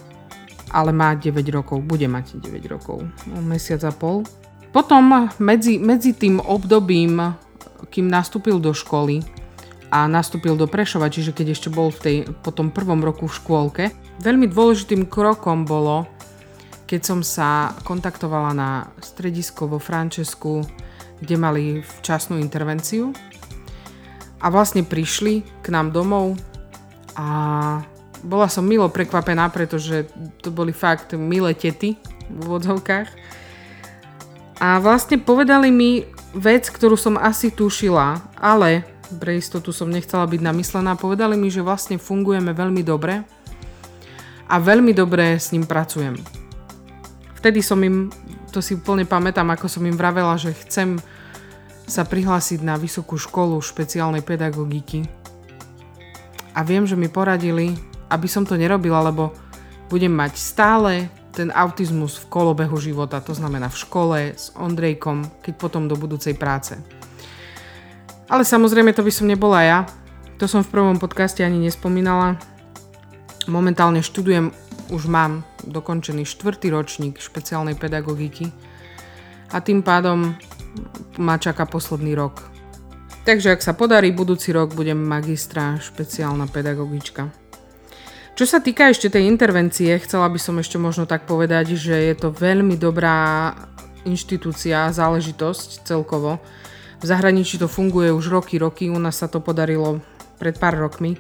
ale 0.75 0.91
má 0.91 1.15
9 1.15 1.31
rokov, 1.55 1.79
bude 1.79 2.11
mať 2.11 2.43
9 2.43 2.59
rokov, 2.67 3.07
mesiac 3.39 3.79
a 3.87 3.95
pol. 3.95 4.27
Potom 4.75 5.31
medzi, 5.39 5.79
medzi 5.79 6.11
tým 6.11 6.43
obdobím, 6.43 7.31
kým 7.87 8.11
nastúpil 8.11 8.59
do 8.59 8.75
školy 8.75 9.23
a 9.87 10.03
nastúpil 10.11 10.59
do 10.59 10.67
Prešova, 10.67 11.07
čiže 11.07 11.31
keď 11.31 11.55
ešte 11.55 11.71
bol 11.71 11.87
v 11.87 11.99
tej, 12.03 12.17
po 12.43 12.51
tom 12.51 12.75
prvom 12.75 12.99
roku 12.99 13.31
v 13.31 13.37
škôlke, 13.39 13.83
veľmi 14.19 14.51
dôležitým 14.51 15.07
krokom 15.07 15.63
bolo, 15.63 16.03
keď 16.87 17.01
som 17.03 17.19
sa 17.19 17.75
kontaktovala 17.83 18.55
na 18.55 18.69
stredisko 19.03 19.67
vo 19.67 19.77
Francesku, 19.77 20.63
kde 21.19 21.35
mali 21.35 21.63
včasnú 21.83 22.39
intervenciu 22.39 23.11
a 24.39 24.47
vlastne 24.47 24.87
prišli 24.87 25.43
k 25.61 25.67
nám 25.67 25.91
domov 25.91 26.39
a 27.19 27.27
bola 28.23 28.47
som 28.49 28.65
milo 28.65 28.89
prekvapená, 28.89 29.51
pretože 29.53 30.09
to 30.41 30.49
boli 30.49 30.73
fakt 30.73 31.13
milé 31.13 31.53
tety 31.53 31.99
v 32.31 32.37
úvodzovkách. 32.49 33.07
A 34.57 34.81
vlastne 34.81 35.21
povedali 35.21 35.69
mi 35.69 36.01
vec, 36.33 36.65
ktorú 36.69 36.97
som 36.97 37.13
asi 37.17 37.53
tušila, 37.53 38.37
ale 38.41 38.85
pre 39.21 39.37
istotu 39.37 39.69
som 39.69 39.89
nechcela 39.89 40.25
byť 40.25 40.41
namyslená. 40.41 40.97
Povedali 40.97 41.37
mi, 41.37 41.53
že 41.53 41.61
vlastne 41.61 42.01
fungujeme 42.01 42.51
veľmi 42.57 42.81
dobre 42.81 43.21
a 44.49 44.55
veľmi 44.57 44.91
dobre 44.97 45.37
s 45.37 45.53
ním 45.53 45.69
pracujem. 45.69 46.36
Vtedy 47.47 47.63
som 47.63 47.79
im, 47.79 48.11
to 48.51 48.59
si 48.59 48.75
úplne 48.75 49.07
pamätám, 49.07 49.47
ako 49.47 49.71
som 49.71 49.79
im 49.87 49.95
vravela, 49.95 50.35
že 50.35 50.51
chcem 50.67 50.99
sa 51.87 52.03
prihlásiť 52.03 52.59
na 52.59 52.75
vysokú 52.75 53.15
školu 53.15 53.55
špeciálnej 53.63 54.19
pedagogiky. 54.19 55.07
A 56.51 56.67
viem, 56.67 56.83
že 56.83 56.99
mi 56.99 57.07
poradili, 57.07 57.71
aby 58.11 58.27
som 58.27 58.43
to 58.43 58.59
nerobila, 58.59 58.99
lebo 58.99 59.31
budem 59.87 60.11
mať 60.11 60.35
stále 60.35 61.07
ten 61.31 61.47
autizmus 61.55 62.19
v 62.19 62.27
kolobehu 62.27 62.75
života, 62.83 63.23
to 63.23 63.31
znamená 63.31 63.71
v 63.71 63.79
škole, 63.79 64.17
s 64.35 64.51
Ondrejkom, 64.51 65.39
keď 65.39 65.53
potom 65.55 65.87
do 65.87 65.95
budúcej 65.95 66.35
práce. 66.35 66.75
Ale 68.27 68.43
samozrejme 68.43 68.91
to 68.91 69.07
by 69.07 69.11
som 69.15 69.23
nebola 69.23 69.63
ja. 69.63 69.79
To 70.35 70.51
som 70.51 70.67
v 70.67 70.75
prvom 70.75 70.99
podcaste 70.99 71.47
ani 71.47 71.63
nespomínala. 71.63 72.35
Momentálne 73.47 74.03
študujem, 74.03 74.51
už 74.89 75.11
mám 75.11 75.43
dokončený 75.67 76.23
štvrtý 76.23 76.71
ročník 76.71 77.19
špeciálnej 77.19 77.75
pedagogiky 77.75 78.51
a 79.51 79.59
tým 79.59 79.83
pádom 79.83 80.35
ma 81.17 81.35
čaká 81.39 81.65
posledný 81.65 82.15
rok. 82.15 82.47
Takže 83.27 83.59
ak 83.59 83.61
sa 83.63 83.75
podarí, 83.75 84.15
budúci 84.15 84.55
rok 84.55 84.71
budem 84.71 84.95
magistra 84.95 85.75
špeciálna 85.83 86.47
pedagogička. 86.47 87.27
Čo 88.37 88.45
sa 88.45 88.61
týka 88.61 88.87
ešte 88.93 89.09
tej 89.09 89.27
intervencie, 89.27 89.91
chcela 89.97 90.29
by 90.29 90.39
som 90.39 90.61
ešte 90.61 90.77
možno 90.77 91.09
tak 91.09 91.25
povedať, 91.25 91.73
že 91.73 91.91
je 91.91 92.15
to 92.15 92.29
veľmi 92.29 92.77
dobrá 92.77 93.51
inštitúcia, 94.05 94.93
záležitosť 94.93 95.83
celkovo. 95.83 96.39
V 97.01 97.05
zahraničí 97.05 97.57
to 97.59 97.67
funguje 97.67 98.13
už 98.13 98.29
roky, 98.29 98.61
roky, 98.61 98.87
u 98.93 98.95
nás 99.01 99.19
sa 99.19 99.27
to 99.27 99.41
podarilo 99.41 99.99
pred 100.37 100.53
pár 100.55 100.77
rokmi 100.77 101.17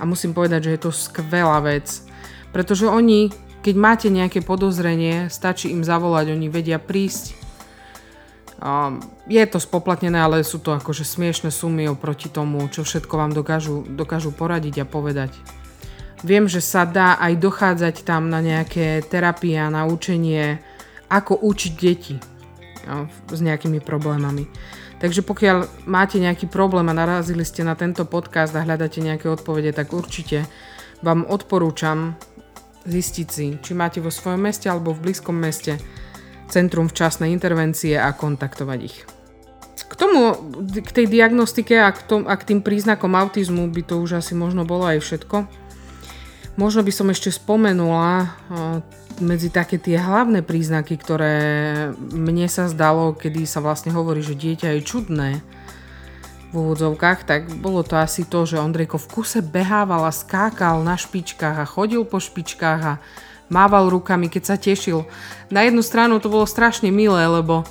a 0.00 0.08
musím 0.08 0.32
povedať, 0.32 0.72
že 0.72 0.74
je 0.74 0.80
to 0.88 0.90
skvelá 0.90 1.60
vec, 1.60 2.07
pretože 2.52 2.88
oni, 2.88 3.30
keď 3.60 3.74
máte 3.76 4.08
nejaké 4.08 4.40
podozrenie, 4.40 5.28
stačí 5.28 5.70
im 5.70 5.84
zavolať, 5.84 6.32
oni 6.32 6.48
vedia 6.48 6.80
prísť. 6.80 7.36
je 9.28 9.44
to 9.46 9.58
spoplatnené, 9.62 10.18
ale 10.18 10.42
sú 10.42 10.58
to 10.58 10.74
akože 10.74 11.06
smiešne 11.06 11.52
sumy 11.52 11.86
oproti 11.86 12.26
tomu, 12.26 12.66
čo 12.72 12.82
všetko 12.82 13.14
vám 13.14 13.32
dokážu, 13.36 13.86
dokážu 13.86 14.34
poradiť 14.34 14.82
a 14.82 14.86
povedať. 14.88 15.32
Viem, 16.26 16.50
že 16.50 16.58
sa 16.58 16.82
dá 16.82 17.14
aj 17.22 17.38
dochádzať 17.38 18.02
tam 18.02 18.26
na 18.26 18.42
nejaké 18.42 19.06
terapie 19.06 19.54
a 19.54 19.70
na 19.70 19.86
učenie, 19.86 20.58
ako 21.06 21.38
učiť 21.38 21.72
deti 21.78 22.18
no, 22.90 23.06
s 23.30 23.38
nejakými 23.38 23.78
problémami. 23.78 24.50
Takže 24.98 25.22
pokiaľ 25.22 25.86
máte 25.86 26.18
nejaký 26.18 26.50
problém 26.50 26.90
a 26.90 26.98
narazili 26.98 27.46
ste 27.46 27.62
na 27.62 27.78
tento 27.78 28.02
podcast 28.02 28.50
a 28.58 28.66
hľadáte 28.66 28.98
nejaké 28.98 29.30
odpovede, 29.30 29.70
tak 29.70 29.94
určite 29.94 30.42
vám 31.06 31.22
odporúčam 31.22 32.18
zistiť 32.86 33.28
si, 33.28 33.46
či 33.58 33.72
máte 33.74 33.98
vo 33.98 34.12
svojom 34.12 34.38
meste 34.38 34.70
alebo 34.70 34.94
v 34.94 35.10
blízkom 35.10 35.34
meste 35.34 35.80
Centrum 36.48 36.88
včasnej 36.88 37.28
intervencie 37.28 38.00
a 38.00 38.08
kontaktovať 38.16 38.78
ich. 38.80 39.04
K 39.88 39.94
tomu, 39.96 40.36
k 40.68 40.90
tej 40.90 41.06
diagnostike 41.08 41.76
a 41.76 41.92
k, 41.92 42.00
tom, 42.04 42.22
a 42.28 42.34
k 42.36 42.52
tým 42.52 42.60
príznakom 42.60 43.16
autizmu 43.16 43.68
by 43.72 43.82
to 43.84 44.00
už 44.00 44.20
asi 44.20 44.32
možno 44.36 44.64
bolo 44.68 44.88
aj 44.88 45.00
všetko. 45.00 45.48
Možno 46.58 46.80
by 46.82 46.92
som 46.92 47.08
ešte 47.08 47.30
spomenula 47.30 48.10
eh, 48.20 48.28
medzi 49.22 49.48
také 49.48 49.78
tie 49.78 49.98
hlavné 49.98 50.42
príznaky, 50.42 50.98
ktoré 50.98 51.36
mne 51.98 52.46
sa 52.50 52.66
zdalo, 52.70 53.14
kedy 53.14 53.46
sa 53.46 53.62
vlastne 53.62 53.94
hovorí, 53.94 54.22
že 54.22 54.38
dieťa 54.38 54.76
je 54.76 54.80
čudné 54.82 55.30
v 56.48 56.54
úvodzovkách, 56.54 57.28
tak 57.28 57.40
bolo 57.60 57.84
to 57.84 58.00
asi 58.00 58.24
to, 58.24 58.48
že 58.48 58.60
Ondrejko 58.60 58.96
v 58.96 59.10
kuse 59.20 59.44
behával 59.44 60.08
a 60.08 60.12
skákal 60.12 60.80
na 60.80 60.96
špičkách 60.96 61.60
a 61.60 61.68
chodil 61.68 62.08
po 62.08 62.16
špičkách 62.16 62.80
a 62.82 62.94
mával 63.52 63.92
rukami, 63.92 64.32
keď 64.32 64.42
sa 64.44 64.56
tešil. 64.56 65.04
Na 65.52 65.64
jednu 65.64 65.84
stranu 65.84 66.16
to 66.20 66.32
bolo 66.32 66.48
strašne 66.48 66.88
milé, 66.88 67.28
lebo 67.28 67.68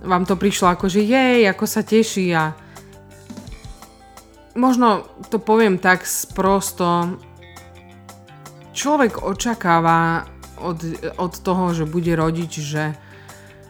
vám 0.00 0.24
to 0.24 0.36
prišlo 0.36 0.72
ako, 0.72 0.88
že 0.88 1.04
jej, 1.04 1.44
ako 1.48 1.64
sa 1.64 1.84
teší 1.84 2.32
a 2.32 2.56
možno 4.56 5.04
to 5.28 5.36
poviem 5.40 5.76
tak 5.76 6.08
sprosto, 6.08 7.20
človek 8.72 9.24
očakáva 9.24 10.28
od, 10.60 10.80
od 11.20 11.32
toho, 11.40 11.72
že 11.76 11.84
bude 11.84 12.12
rodič, 12.16 12.64
že 12.64 12.96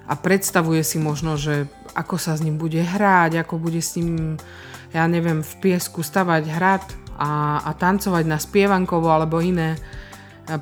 a 0.04 0.12
predstavuje 0.20 0.84
si 0.84 1.00
možno, 1.00 1.40
že 1.40 1.64
ako 1.94 2.18
sa 2.18 2.34
s 2.34 2.42
ním 2.42 2.58
bude 2.58 2.82
hrať, 2.82 3.40
ako 3.40 3.58
bude 3.58 3.78
s 3.78 3.96
ním, 3.96 4.36
ja 4.90 5.06
neviem, 5.06 5.40
v 5.40 5.52
piesku 5.62 6.02
stavať 6.02 6.42
hrad 6.50 6.84
a, 7.16 7.62
a 7.62 7.70
tancovať 7.72 8.24
na 8.26 8.38
spievankovo 8.42 9.08
alebo 9.10 9.38
iné 9.38 9.78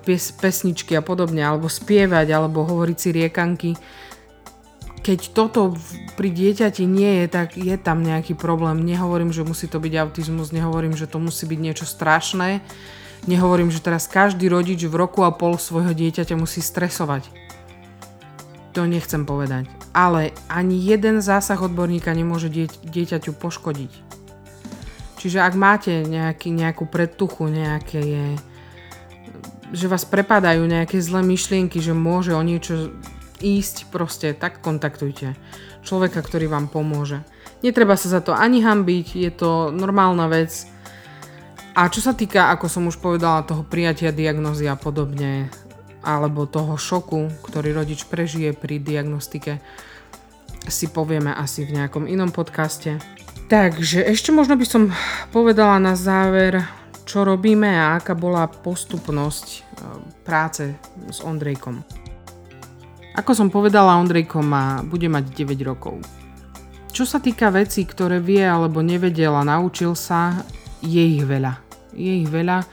pies, 0.05 0.31
pesničky 0.37 0.95
a 0.95 1.03
podobne, 1.03 1.43
alebo 1.43 1.67
spievať, 1.67 2.29
alebo 2.31 2.69
hovoriť 2.69 2.97
si 2.97 3.09
riekanky. 3.11 3.71
Keď 5.03 5.35
toto 5.35 5.75
pri 6.15 6.31
dieťati 6.31 6.87
nie 6.87 7.25
je, 7.25 7.27
tak 7.27 7.59
je 7.59 7.75
tam 7.75 8.07
nejaký 8.07 8.39
problém. 8.39 8.87
Nehovorím, 8.87 9.35
že 9.35 9.43
musí 9.43 9.67
to 9.67 9.83
byť 9.83 9.95
autizmus, 9.99 10.55
nehovorím, 10.55 10.95
že 10.95 11.11
to 11.11 11.19
musí 11.19 11.43
byť 11.51 11.59
niečo 11.59 11.87
strašné, 11.89 12.63
Nehovorím, 13.23 13.71
že 13.71 13.79
teraz 13.79 14.11
každý 14.11 14.51
rodič 14.51 14.83
v 14.83 14.99
roku 14.99 15.23
a 15.23 15.31
pol 15.31 15.55
svojho 15.55 15.95
dieťaťa 15.95 16.35
musí 16.35 16.59
stresovať. 16.59 17.31
To 18.75 18.83
nechcem 18.83 19.23
povedať. 19.23 19.82
Ale 19.93 20.33
ani 20.49 20.81
jeden 20.81 21.21
zásah 21.21 21.61
odborníka 21.61 22.17
nemôže 22.17 22.49
dieť, 22.49 22.81
dieťaťu 22.81 23.37
poškodiť. 23.37 23.93
Čiže 25.21 25.39
ak 25.39 25.55
máte 25.55 26.03
nejaký, 26.03 26.51
nejakú 26.51 26.89
predtuchu, 26.89 27.47
nejaké 27.47 28.01
je, 28.01 28.27
že 29.71 29.87
vás 29.87 30.03
prepadajú 30.09 30.65
nejaké 30.65 30.99
zlé 30.99 31.23
myšlienky, 31.23 31.79
že 31.79 31.95
môže 31.95 32.35
o 32.35 32.43
niečo 32.43 32.91
ísť, 33.39 33.93
proste 33.93 34.35
tak 34.35 34.65
kontaktujte 34.65 35.37
človeka, 35.87 36.25
ktorý 36.25 36.49
vám 36.49 36.67
pomôže. 36.73 37.23
Netreba 37.63 37.95
sa 37.95 38.11
za 38.11 38.21
to 38.25 38.35
ani 38.35 38.65
hambiť, 38.65 39.07
je 39.15 39.31
to 39.31 39.71
normálna 39.71 40.27
vec, 40.27 40.67
a 41.73 41.89
čo 41.89 42.05
sa 42.05 42.13
týka, 42.13 42.53
ako 42.53 42.69
som 42.69 42.85
už 42.85 43.01
povedala, 43.01 43.49
toho 43.49 43.65
prijatia 43.65 44.13
diagnozy 44.13 44.69
a 44.69 44.77
podobne, 44.77 45.49
alebo 46.03 46.51
toho 46.51 46.75
šoku, 46.75 47.31
ktorý 47.47 47.73
rodič 47.73 48.05
prežije 48.07 48.53
pri 48.53 48.83
diagnostike, 48.83 49.63
si 50.67 50.91
povieme 50.91 51.35
asi 51.35 51.67
v 51.67 51.79
nejakom 51.79 52.07
inom 52.07 52.31
podcaste. 52.31 52.99
Takže 53.51 54.07
ešte 54.07 54.31
možno 54.31 54.55
by 54.55 54.67
som 54.67 54.83
povedala 55.35 55.83
na 55.83 55.99
záver, 55.99 56.63
čo 57.03 57.27
robíme 57.27 57.67
a 57.67 57.99
aká 57.99 58.15
bola 58.15 58.47
postupnosť 58.47 59.47
e, 59.51 59.59
práce 60.23 60.73
s 61.11 61.19
Ondrejkom. 61.21 61.83
Ako 63.13 63.37
som 63.37 63.53
povedala, 63.53 63.99
Ondrejko 64.01 64.41
má, 64.41 64.81
bude 64.87 65.11
mať 65.11 65.35
9 65.35 65.59
rokov. 65.69 66.01
Čo 66.93 67.05
sa 67.05 67.21
týka 67.21 67.53
vecí, 67.53 67.85
ktoré 67.85 68.21
vie 68.21 68.41
alebo 68.41 68.81
nevedel 68.81 69.37
a 69.37 69.45
naučil 69.45 69.93
sa, 69.93 70.45
je 70.81 71.01
ich 71.01 71.25
veľa. 71.25 71.61
Je 71.93 72.25
ich 72.25 72.29
veľa. 72.29 72.65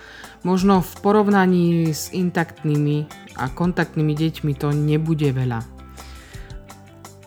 Možno 0.43 0.80
v 0.80 0.91
porovnaní 1.04 1.91
s 1.91 2.15
intaktnými 2.15 3.06
a 3.36 3.52
kontaktnými 3.52 4.15
deťmi 4.15 4.54
to 4.56 4.71
nebude 4.71 5.28
veľa. 5.36 5.60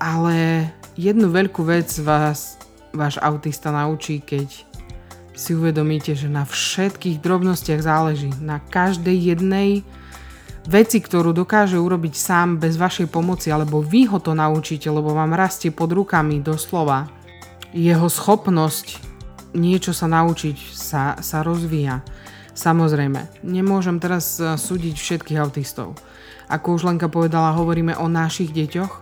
Ale 0.01 0.69
jednu 0.97 1.29
veľkú 1.29 1.63
vec 1.63 1.93
vás 2.01 2.57
váš 2.93 3.21
autista 3.21 3.69
naučí, 3.69 4.21
keď 4.25 4.49
si 5.33 5.57
uvedomíte, 5.57 6.13
že 6.13 6.29
na 6.29 6.45
všetkých 6.45 7.21
drobnostiach 7.21 7.81
záleží. 7.81 8.33
Na 8.41 8.61
každej 8.61 9.37
jednej 9.37 9.85
veci, 10.69 11.01
ktorú 11.01 11.33
dokáže 11.33 11.81
urobiť 11.81 12.15
sám 12.17 12.61
bez 12.61 12.77
vašej 12.77 13.09
pomoci, 13.09 13.49
alebo 13.49 13.81
vy 13.81 14.09
ho 14.09 14.21
to 14.21 14.37
naučíte, 14.37 14.89
lebo 14.93 15.17
vám 15.17 15.37
rastie 15.37 15.73
pod 15.73 15.93
rukami 15.93 16.41
doslova 16.41 17.23
jeho 17.73 18.05
schopnosť 18.05 19.01
niečo 19.57 19.97
sa 19.97 20.05
naučiť 20.09 20.57
sa, 20.73 21.17
sa 21.21 21.41
rozvíja. 21.41 22.05
Samozrejme, 22.53 23.41
nemôžem 23.41 23.97
teraz 23.97 24.37
e, 24.37 24.61
súdiť 24.61 24.95
všetkých 24.97 25.41
autistov. 25.41 25.97
Ako 26.53 26.77
už 26.77 26.85
Lenka 26.85 27.09
povedala, 27.09 27.57
hovoríme 27.57 27.97
o 27.97 28.13
našich 28.13 28.53
deťoch, 28.53 28.93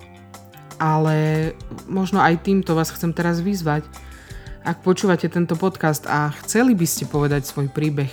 ale 0.79 1.51
možno 1.91 2.23
aj 2.23 2.47
týmto 2.47 2.79
vás 2.79 2.95
chcem 2.95 3.11
teraz 3.11 3.43
vyzvať. 3.43 3.83
Ak 4.63 4.87
počúvate 4.87 5.27
tento 5.27 5.59
podcast 5.59 6.07
a 6.07 6.31
chceli 6.45 6.79
by 6.79 6.87
ste 6.87 7.11
povedať 7.11 7.43
svoj 7.43 7.69
príbeh, 7.75 8.13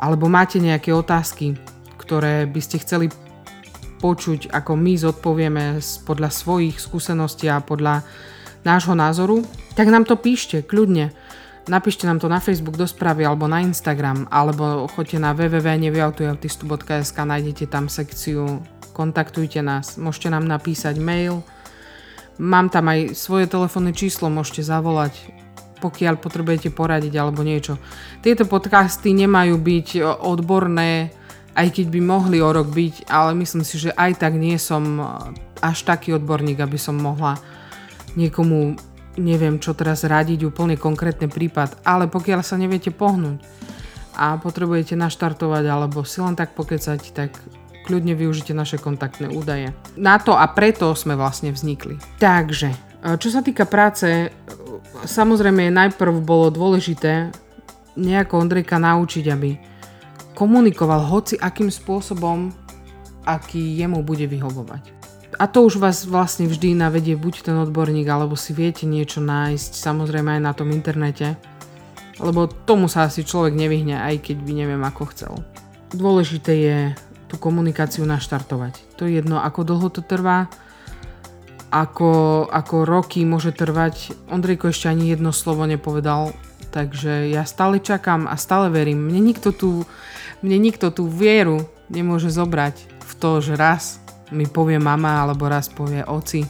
alebo 0.00 0.32
máte 0.32 0.62
nejaké 0.62 0.96
otázky, 0.96 1.58
ktoré 2.00 2.48
by 2.48 2.60
ste 2.62 2.80
chceli 2.80 3.12
počuť, 3.98 4.54
ako 4.54 4.78
my 4.78 4.94
zodpovieme 4.96 5.82
podľa 6.06 6.30
svojich 6.30 6.78
skúseností 6.78 7.50
a 7.50 7.60
podľa 7.60 8.06
nášho 8.62 8.94
názoru, 8.94 9.42
tak 9.74 9.90
nám 9.90 10.06
to 10.06 10.14
píšte, 10.14 10.62
kľudne. 10.62 11.10
Napíšte 11.68 12.08
nám 12.08 12.16
to 12.16 12.32
na 12.32 12.40
Facebook 12.40 12.80
do 12.80 12.88
správy 12.88 13.28
alebo 13.28 13.44
na 13.44 13.60
Instagram, 13.60 14.24
alebo 14.32 14.88
choďte 14.88 15.20
na 15.20 15.36
www.nevyautujautistu.sk, 15.36 17.12
nájdete 17.12 17.68
tam 17.68 17.92
sekciu 17.92 18.64
kontaktujte 18.96 19.62
nás, 19.62 20.00
môžete 20.00 20.32
nám 20.32 20.48
napísať 20.48 20.98
mail, 20.98 21.44
mám 22.40 22.66
tam 22.66 22.88
aj 22.90 23.14
svoje 23.14 23.46
telefónne 23.46 23.94
číslo, 23.94 24.26
môžete 24.26 24.66
zavolať, 24.66 25.14
pokiaľ 25.78 26.18
potrebujete 26.18 26.74
poradiť 26.74 27.14
alebo 27.14 27.46
niečo. 27.46 27.78
Tieto 28.24 28.48
podcasty 28.48 29.14
nemajú 29.14 29.54
byť 29.60 30.02
odborné, 30.24 31.14
aj 31.54 31.68
keď 31.68 31.86
by 31.94 32.00
mohli 32.02 32.42
o 32.42 32.50
rok 32.50 32.72
byť, 32.72 33.12
ale 33.12 33.38
myslím 33.38 33.62
si, 33.62 33.78
že 33.78 33.94
aj 33.94 34.24
tak 34.24 34.34
nie 34.34 34.58
som 34.58 34.98
až 35.60 35.78
taký 35.86 36.16
odborník, 36.16 36.58
aby 36.58 36.80
som 36.80 36.98
mohla 36.98 37.38
niekomu 38.18 38.74
neviem 39.18 39.58
čo 39.58 39.74
teraz 39.74 40.06
radiť, 40.06 40.46
úplne 40.48 40.78
konkrétny 40.78 41.28
prípad, 41.28 41.82
ale 41.84 42.06
pokiaľ 42.06 42.40
sa 42.40 42.56
neviete 42.56 42.94
pohnúť 42.94 43.42
a 44.18 44.38
potrebujete 44.38 44.98
naštartovať 44.98 45.64
alebo 45.66 46.02
si 46.02 46.18
len 46.18 46.34
tak 46.34 46.54
pokecať, 46.54 47.00
tak 47.14 47.30
kľudne 47.86 48.18
využite 48.18 48.54
naše 48.54 48.78
kontaktné 48.78 49.30
údaje. 49.30 49.74
Na 49.94 50.18
to 50.18 50.34
a 50.34 50.46
preto 50.50 50.90
sme 50.94 51.14
vlastne 51.14 51.54
vznikli. 51.54 51.98
Takže, 52.18 52.70
e, 52.74 52.78
čo 53.16 53.28
sa 53.30 53.40
týka 53.40 53.64
práce, 53.64 54.06
e, 54.06 54.28
samozrejme 55.06 55.70
najprv 55.70 56.18
bolo 56.20 56.50
dôležité 56.50 57.30
nejako 57.98 58.42
Ondrejka 58.42 58.78
naučiť, 58.78 59.24
aby 59.30 59.50
komunikoval 60.34 61.06
hoci 61.06 61.34
akým 61.38 61.70
spôsobom, 61.70 62.50
aký 63.26 63.78
jemu 63.78 64.02
bude 64.06 64.26
vyhovovať 64.26 64.97
a 65.38 65.46
to 65.46 65.62
už 65.62 65.78
vás 65.78 66.02
vlastne 66.02 66.50
vždy 66.50 66.74
navedie 66.74 67.14
buď 67.14 67.46
ten 67.46 67.56
odborník, 67.62 68.10
alebo 68.10 68.34
si 68.34 68.50
viete 68.50 68.90
niečo 68.90 69.22
nájsť, 69.22 69.70
samozrejme 69.70 70.34
aj 70.34 70.42
na 70.42 70.52
tom 70.52 70.74
internete, 70.74 71.38
lebo 72.18 72.50
tomu 72.50 72.90
sa 72.90 73.06
asi 73.06 73.22
človek 73.22 73.54
nevyhne, 73.54 74.02
aj 74.02 74.18
keď 74.18 74.36
by 74.42 74.52
neviem 74.52 74.82
ako 74.82 75.02
chcel. 75.14 75.34
Dôležité 75.94 76.52
je 76.58 76.78
tú 77.30 77.38
komunikáciu 77.38 78.02
naštartovať. 78.02 78.98
To 78.98 79.06
je 79.06 79.22
jedno, 79.22 79.38
ako 79.38 79.60
dlho 79.62 79.88
to 79.94 80.02
trvá, 80.02 80.50
ako, 81.70 82.44
ako 82.50 82.82
roky 82.82 83.22
môže 83.22 83.54
trvať. 83.54 84.16
Ondrejko 84.26 84.74
ešte 84.74 84.90
ani 84.90 85.14
jedno 85.14 85.30
slovo 85.30 85.68
nepovedal, 85.70 86.34
takže 86.74 87.30
ja 87.30 87.46
stále 87.46 87.78
čakám 87.78 88.26
a 88.26 88.34
stále 88.34 88.74
verím. 88.74 89.06
Mne 89.06 89.22
nikto 89.22 89.54
tú, 89.54 89.86
mne 90.42 90.58
nikto 90.58 90.90
tú 90.90 91.06
vieru 91.06 91.70
nemôže 91.86 92.32
zobrať 92.32 92.74
v 93.06 93.12
to, 93.22 93.38
že 93.38 93.54
raz 93.54 94.02
mi 94.34 94.46
povie 94.46 94.80
mama 94.80 95.24
alebo 95.24 95.48
raz 95.48 95.68
povie 95.68 96.04
oci. 96.04 96.44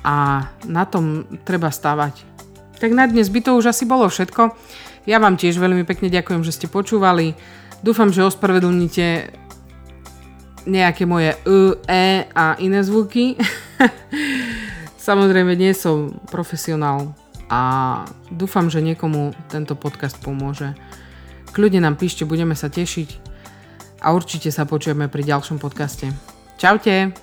A 0.00 0.48
na 0.64 0.84
tom 0.88 1.28
treba 1.44 1.68
stavať. 1.68 2.24
Tak 2.80 2.90
na 2.96 3.04
dnes 3.04 3.28
by 3.28 3.40
to 3.44 3.56
už 3.60 3.76
asi 3.76 3.84
bolo 3.84 4.08
všetko. 4.08 4.56
Ja 5.04 5.20
vám 5.20 5.36
tiež 5.36 5.60
veľmi 5.60 5.84
pekne 5.84 6.08
ďakujem, 6.08 6.40
že 6.44 6.56
ste 6.56 6.66
počúvali. 6.72 7.36
Dúfam, 7.84 8.12
že 8.12 8.24
ospravedlníte 8.24 9.36
nejaké 10.68 11.08
moje 11.08 11.32
e, 11.32 11.76
e 11.88 12.06
a 12.32 12.56
iné 12.60 12.80
zvuky. 12.84 13.36
Samozrejme, 15.08 15.56
nie 15.56 15.72
som 15.72 16.20
profesionál 16.28 17.16
a 17.48 17.60
dúfam, 18.30 18.68
že 18.68 18.84
niekomu 18.84 19.32
tento 19.48 19.74
podcast 19.74 20.20
pomôže. 20.20 20.76
Kľudne 21.50 21.82
nám 21.82 21.98
píšte, 21.98 22.28
budeme 22.28 22.54
sa 22.54 22.70
tešiť 22.70 23.08
a 24.06 24.14
určite 24.14 24.54
sa 24.54 24.62
počujeme 24.68 25.10
pri 25.10 25.26
ďalšom 25.26 25.58
podcaste. 25.58 26.29
Čaute. 26.60 27.16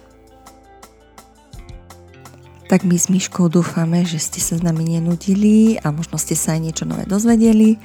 Tak 2.68 2.84
my 2.84 3.00
s 3.00 3.08
Myškou 3.08 3.48
dúfame, 3.54 4.04
že 4.04 4.20
ste 4.20 4.42
sa 4.42 4.58
s 4.58 4.66
nami 4.66 4.98
nenudili 4.98 5.78
a 5.80 5.92
možno 5.94 6.18
ste 6.20 6.36
sa 6.36 6.52
aj 6.58 6.62
niečo 6.66 6.86
nové 6.90 7.06
dozvedeli. 7.06 7.78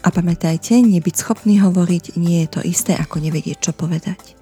A 0.00 0.08
pamätajte, 0.08 0.80
nebyť 0.80 1.14
schopný 1.14 1.60
hovoriť 1.60 2.16
nie 2.16 2.48
je 2.48 2.56
to 2.56 2.64
isté 2.64 2.96
ako 2.96 3.20
nevedieť, 3.20 3.60
čo 3.62 3.76
povedať. 3.76 4.39